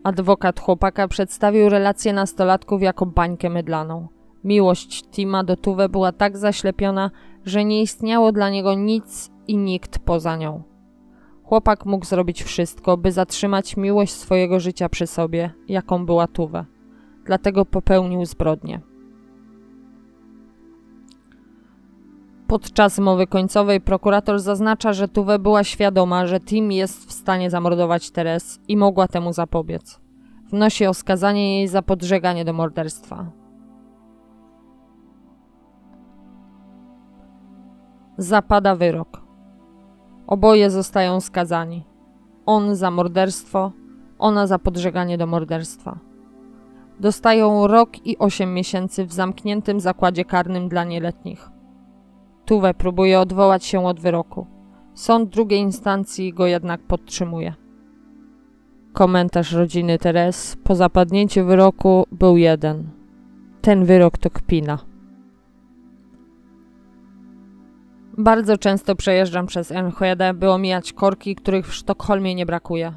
Adwokat 0.04 0.60
chłopaka 0.60 1.08
przedstawił 1.08 1.68
relację 1.68 2.12
nastolatków 2.12 2.82
jako 2.82 3.06
bańkę 3.06 3.50
mydlaną. 3.50 4.08
Miłość 4.44 5.04
Tima 5.04 5.44
do 5.44 5.56
Tuwe 5.56 5.88
była 5.88 6.12
tak 6.12 6.36
zaślepiona, 6.36 7.10
że 7.44 7.64
nie 7.64 7.82
istniało 7.82 8.32
dla 8.32 8.50
niego 8.50 8.74
nic 8.74 9.30
i 9.48 9.56
nikt 9.56 9.98
poza 9.98 10.36
nią. 10.36 10.62
Chłopak 11.42 11.86
mógł 11.86 12.04
zrobić 12.04 12.42
wszystko, 12.42 12.96
by 12.96 13.12
zatrzymać 13.12 13.76
miłość 13.76 14.12
swojego 14.12 14.60
życia 14.60 14.88
przy 14.88 15.06
sobie, 15.06 15.50
jaką 15.68 16.06
była 16.06 16.26
Tuwe. 16.26 16.64
Dlatego 17.24 17.64
popełnił 17.64 18.24
zbrodnię. 18.24 18.80
Podczas 22.47 22.99
mowy 22.99 23.26
końcowej 23.26 23.80
prokurator 23.80 24.40
zaznacza, 24.40 24.92
że 24.92 25.09
Tuwe 25.09 25.38
była 25.38 25.64
świadoma, 25.64 26.26
że 26.26 26.40
Tim 26.40 26.72
jest 26.72 27.09
w 27.09 27.12
stanie 27.12 27.51
zamordować 27.51 28.11
Teres 28.11 28.61
i 28.68 28.76
mogła 28.76 29.09
temu 29.09 29.32
zapobiec. 29.32 30.01
Wnosi 30.51 30.86
o 30.86 30.94
skazanie 30.94 31.59
jej 31.59 31.68
za 31.68 31.82
podżeganie 31.82 32.44
do 32.44 32.53
morderstwa. 32.53 33.30
Zapada 38.18 38.76
wyrok. 38.76 39.22
Oboje 40.26 40.70
zostają 40.70 41.20
skazani. 41.20 41.86
On 42.47 42.74
za 42.74 42.90
morderstwo, 42.90 43.72
ona 44.18 44.47
za 44.47 44.59
podżeganie 44.59 45.18
do 45.18 45.26
morderstwa. 45.26 45.99
Dostają 47.01 47.66
rok 47.66 48.07
i 48.07 48.18
osiem 48.18 48.55
miesięcy 48.55 49.07
w 49.07 49.12
zamkniętym 49.12 49.80
zakładzie 49.80 50.24
karnym 50.24 50.68
dla 50.68 50.84
nieletnich. 50.84 51.55
Tuwe 52.47 52.74
próbuje 52.74 53.20
odwołać 53.20 53.64
się 53.64 53.86
od 53.86 54.01
wyroku. 54.01 54.47
Sąd 54.94 55.30
drugiej 55.30 55.61
instancji 55.61 56.32
go 56.32 56.47
jednak 56.47 56.80
podtrzymuje. 56.80 57.55
Komentarz 58.92 59.53
rodziny 59.53 59.99
Teres 59.99 60.57
po 60.64 60.74
zapadnięciu 60.74 61.44
wyroku 61.44 62.07
był 62.12 62.36
jeden. 62.36 62.90
Ten 63.61 63.84
wyrok 63.84 64.18
to 64.18 64.30
kpina. 64.30 64.78
Bardzo 68.18 68.59
często 68.59 68.97
przejeżdżam 68.97 69.47
przez 69.47 69.72
Enschede, 69.72 70.34
by 70.34 70.51
omijać 70.51 70.92
korki, 70.92 71.34
których 71.34 71.66
w 71.66 71.74
Sztokholmie 71.74 72.34
nie 72.34 72.47
brakuje. 72.47 72.92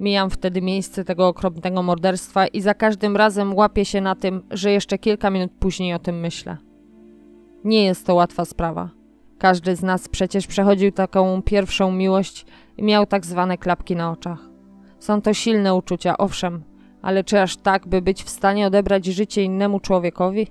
Mijam 0.00 0.30
wtedy 0.30 0.62
miejsce 0.62 1.04
tego 1.04 1.28
okropnego 1.28 1.82
morderstwa 1.82 2.46
i 2.46 2.60
za 2.60 2.74
każdym 2.74 3.16
razem 3.16 3.54
łapię 3.54 3.84
się 3.84 4.00
na 4.00 4.14
tym, 4.14 4.42
że 4.50 4.70
jeszcze 4.70 4.98
kilka 4.98 5.30
minut 5.30 5.52
później 5.58 5.94
o 5.94 5.98
tym 5.98 6.20
myślę. 6.20 6.71
Nie 7.64 7.84
jest 7.84 8.06
to 8.06 8.14
łatwa 8.14 8.44
sprawa. 8.44 8.90
Każdy 9.38 9.76
z 9.76 9.82
nas 9.82 10.08
przecież 10.08 10.46
przechodził 10.46 10.92
taką 10.92 11.42
pierwszą 11.42 11.92
miłość 11.92 12.46
i 12.76 12.82
miał 12.82 13.06
tak 13.06 13.26
zwane 13.26 13.58
klapki 13.58 13.96
na 13.96 14.10
oczach. 14.10 14.38
Są 14.98 15.22
to 15.22 15.34
silne 15.34 15.74
uczucia, 15.74 16.18
owszem, 16.18 16.62
ale 17.02 17.24
czy 17.24 17.40
aż 17.40 17.56
tak, 17.56 17.86
by 17.86 18.02
być 18.02 18.22
w 18.22 18.28
stanie 18.28 18.66
odebrać 18.66 19.06
życie 19.06 19.42
innemu 19.42 19.80
człowiekowi? 19.80 20.46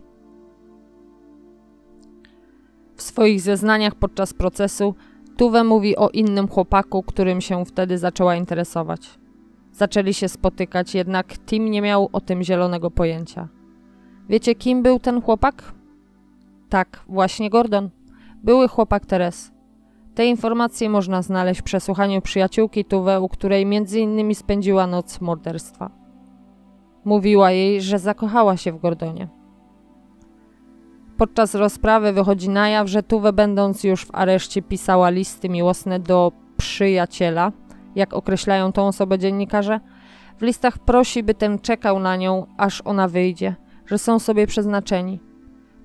W 2.95 3.01
swoich 3.01 3.41
zeznaniach 3.41 3.95
podczas 3.95 4.33
procesu 4.33 4.95
Tuwe 5.37 5.63
mówi 5.63 5.97
o 5.97 6.09
innym 6.09 6.47
chłopaku, 6.47 7.03
którym 7.03 7.41
się 7.41 7.65
wtedy 7.65 7.97
zaczęła 7.97 8.35
interesować. 8.35 9.19
Zaczęli 9.71 10.13
się 10.13 10.29
spotykać, 10.29 10.95
jednak 10.95 11.27
Tim 11.45 11.71
nie 11.71 11.81
miał 11.81 12.09
o 12.13 12.21
tym 12.21 12.43
zielonego 12.43 12.91
pojęcia. 12.91 13.47
Wiecie, 14.29 14.55
kim 14.55 14.83
był 14.83 14.99
ten 14.99 15.21
chłopak? 15.21 15.73
Tak, 16.71 17.03
właśnie 17.07 17.49
Gordon. 17.49 17.89
Były 18.43 18.67
chłopak 18.67 19.05
Teres. 19.05 19.51
Te 20.15 20.25
informacje 20.25 20.89
można 20.89 21.21
znaleźć 21.21 21.61
w 21.61 21.63
przesłuchaniu 21.63 22.21
przyjaciółki 22.21 22.85
Tuwe, 22.85 23.21
u 23.21 23.29
której 23.29 23.65
między 23.65 23.99
innymi 23.99 24.35
spędziła 24.35 24.87
noc 24.87 25.21
morderstwa. 25.21 25.91
Mówiła 27.05 27.51
jej, 27.51 27.81
że 27.81 27.99
zakochała 27.99 28.57
się 28.57 28.71
w 28.71 28.79
Gordonie. 28.79 29.27
Podczas 31.17 31.55
rozprawy 31.55 32.13
wychodzi 32.13 32.49
na 32.49 32.69
jaw, 32.69 32.87
że 32.87 33.03
Tuwe 33.03 33.33
będąc 33.33 33.83
już 33.83 34.05
w 34.05 34.15
areszcie 34.15 34.61
pisała 34.61 35.09
listy 35.09 35.49
miłosne 35.49 35.99
do 35.99 36.31
przyjaciela, 36.57 37.51
jak 37.95 38.13
określają 38.13 38.71
tą 38.71 38.87
osobę 38.87 39.19
dziennikarze. 39.19 39.79
W 40.37 40.41
listach 40.41 40.79
prosi, 40.79 41.23
by 41.23 41.33
ten 41.33 41.59
czekał 41.59 41.99
na 41.99 42.15
nią, 42.15 42.45
aż 42.57 42.81
ona 42.85 43.07
wyjdzie, 43.07 43.55
że 43.85 43.97
są 43.97 44.19
sobie 44.19 44.47
przeznaczeni. 44.47 45.30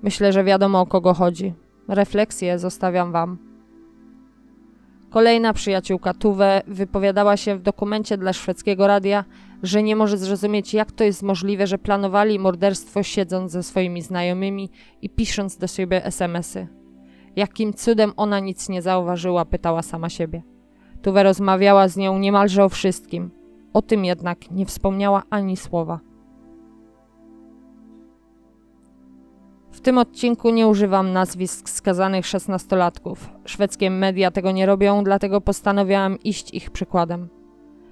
Myślę, 0.03 0.33
że 0.33 0.43
wiadomo 0.43 0.81
o 0.81 0.85
kogo 0.85 1.13
chodzi. 1.13 1.53
Refleksję 1.87 2.59
zostawiam 2.59 3.11
wam. 3.11 3.37
Kolejna 5.09 5.53
przyjaciółka 5.53 6.13
Tuwe 6.13 6.61
wypowiadała 6.67 7.37
się 7.37 7.55
w 7.55 7.61
dokumencie 7.61 8.17
dla 8.17 8.33
szwedzkiego 8.33 8.87
radia, 8.87 9.25
że 9.63 9.83
nie 9.83 9.95
może 9.95 10.17
zrozumieć, 10.17 10.73
jak 10.73 10.91
to 10.91 11.03
jest 11.03 11.23
możliwe, 11.23 11.67
że 11.67 11.77
planowali 11.77 12.39
morderstwo 12.39 13.03
siedząc 13.03 13.51
ze 13.51 13.63
swoimi 13.63 14.01
znajomymi 14.01 14.69
i 15.01 15.09
pisząc 15.09 15.57
do 15.57 15.67
siebie 15.67 16.05
SMS-y. 16.05 16.67
Jakim 17.35 17.73
cudem 17.73 18.13
ona 18.17 18.39
nic 18.39 18.69
nie 18.69 18.81
zauważyła, 18.81 19.45
pytała 19.45 19.81
sama 19.81 20.09
siebie. 20.09 20.43
Tuwe 21.01 21.23
rozmawiała 21.23 21.87
z 21.87 21.97
nią 21.97 22.19
niemalże 22.19 22.63
o 22.63 22.69
wszystkim. 22.69 23.31
O 23.73 23.81
tym 23.81 24.05
jednak 24.05 24.51
nie 24.51 24.65
wspomniała 24.65 25.23
ani 25.29 25.57
słowa. 25.57 25.99
W 29.77 29.81
tym 29.81 29.97
odcinku 29.97 30.49
nie 30.49 30.67
używam 30.67 31.13
nazwisk 31.13 31.69
skazanych 31.69 32.25
szesnastolatków. 32.25 33.29
Szwedzkie 33.45 33.89
media 33.89 34.31
tego 34.31 34.51
nie 34.51 34.65
robią, 34.65 35.03
dlatego 35.03 35.41
postanowiłam 35.41 36.17
iść 36.23 36.53
ich 36.53 36.71
przykładem. 36.71 37.29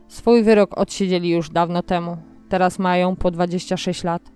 Swój 0.08 0.44
wyrok 0.44 0.78
odsiedzieli 0.78 1.30
już 1.30 1.50
dawno 1.50 1.84
temu. 1.84 2.18
Teraz 2.50 2.80
mają 2.80 3.16
po 3.16 3.32
26 3.32 4.04
lat. 4.04 4.32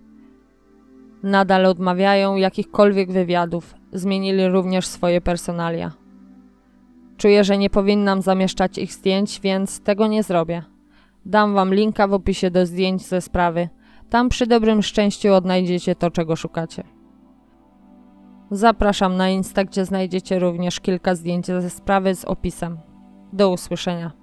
Nadal 1.22 1.66
odmawiają 1.66 2.36
jakichkolwiek 2.36 3.12
wywiadów. 3.12 3.74
Zmienili 3.92 4.48
również 4.48 4.86
swoje 4.86 5.20
personalia. 5.20 5.92
Czuję, 7.16 7.44
że 7.44 7.58
nie 7.58 7.70
powinnam 7.70 8.22
zamieszczać 8.22 8.78
ich 8.78 8.92
zdjęć, 8.92 9.40
więc 9.40 9.80
tego 9.80 10.06
nie 10.06 10.22
zrobię. 10.22 10.62
Dam 11.26 11.54
wam 11.54 11.74
linka 11.74 12.08
w 12.08 12.12
opisie 12.12 12.50
do 12.50 12.66
zdjęć 12.66 13.06
ze 13.06 13.20
sprawy. 13.20 13.68
Tam 14.10 14.28
przy 14.28 14.46
dobrym 14.46 14.82
szczęściu 14.82 15.34
odnajdziecie 15.34 15.94
to, 15.94 16.10
czego 16.10 16.36
szukacie. 16.36 16.99
Zapraszam 18.50 19.16
na 19.16 19.28
Insta, 19.28 19.64
gdzie 19.64 19.84
znajdziecie 19.84 20.38
również 20.38 20.80
kilka 20.80 21.14
zdjęć 21.14 21.46
ze 21.46 21.70
sprawy 21.70 22.14
z 22.14 22.24
opisem. 22.24 22.78
Do 23.32 23.50
usłyszenia. 23.50 24.19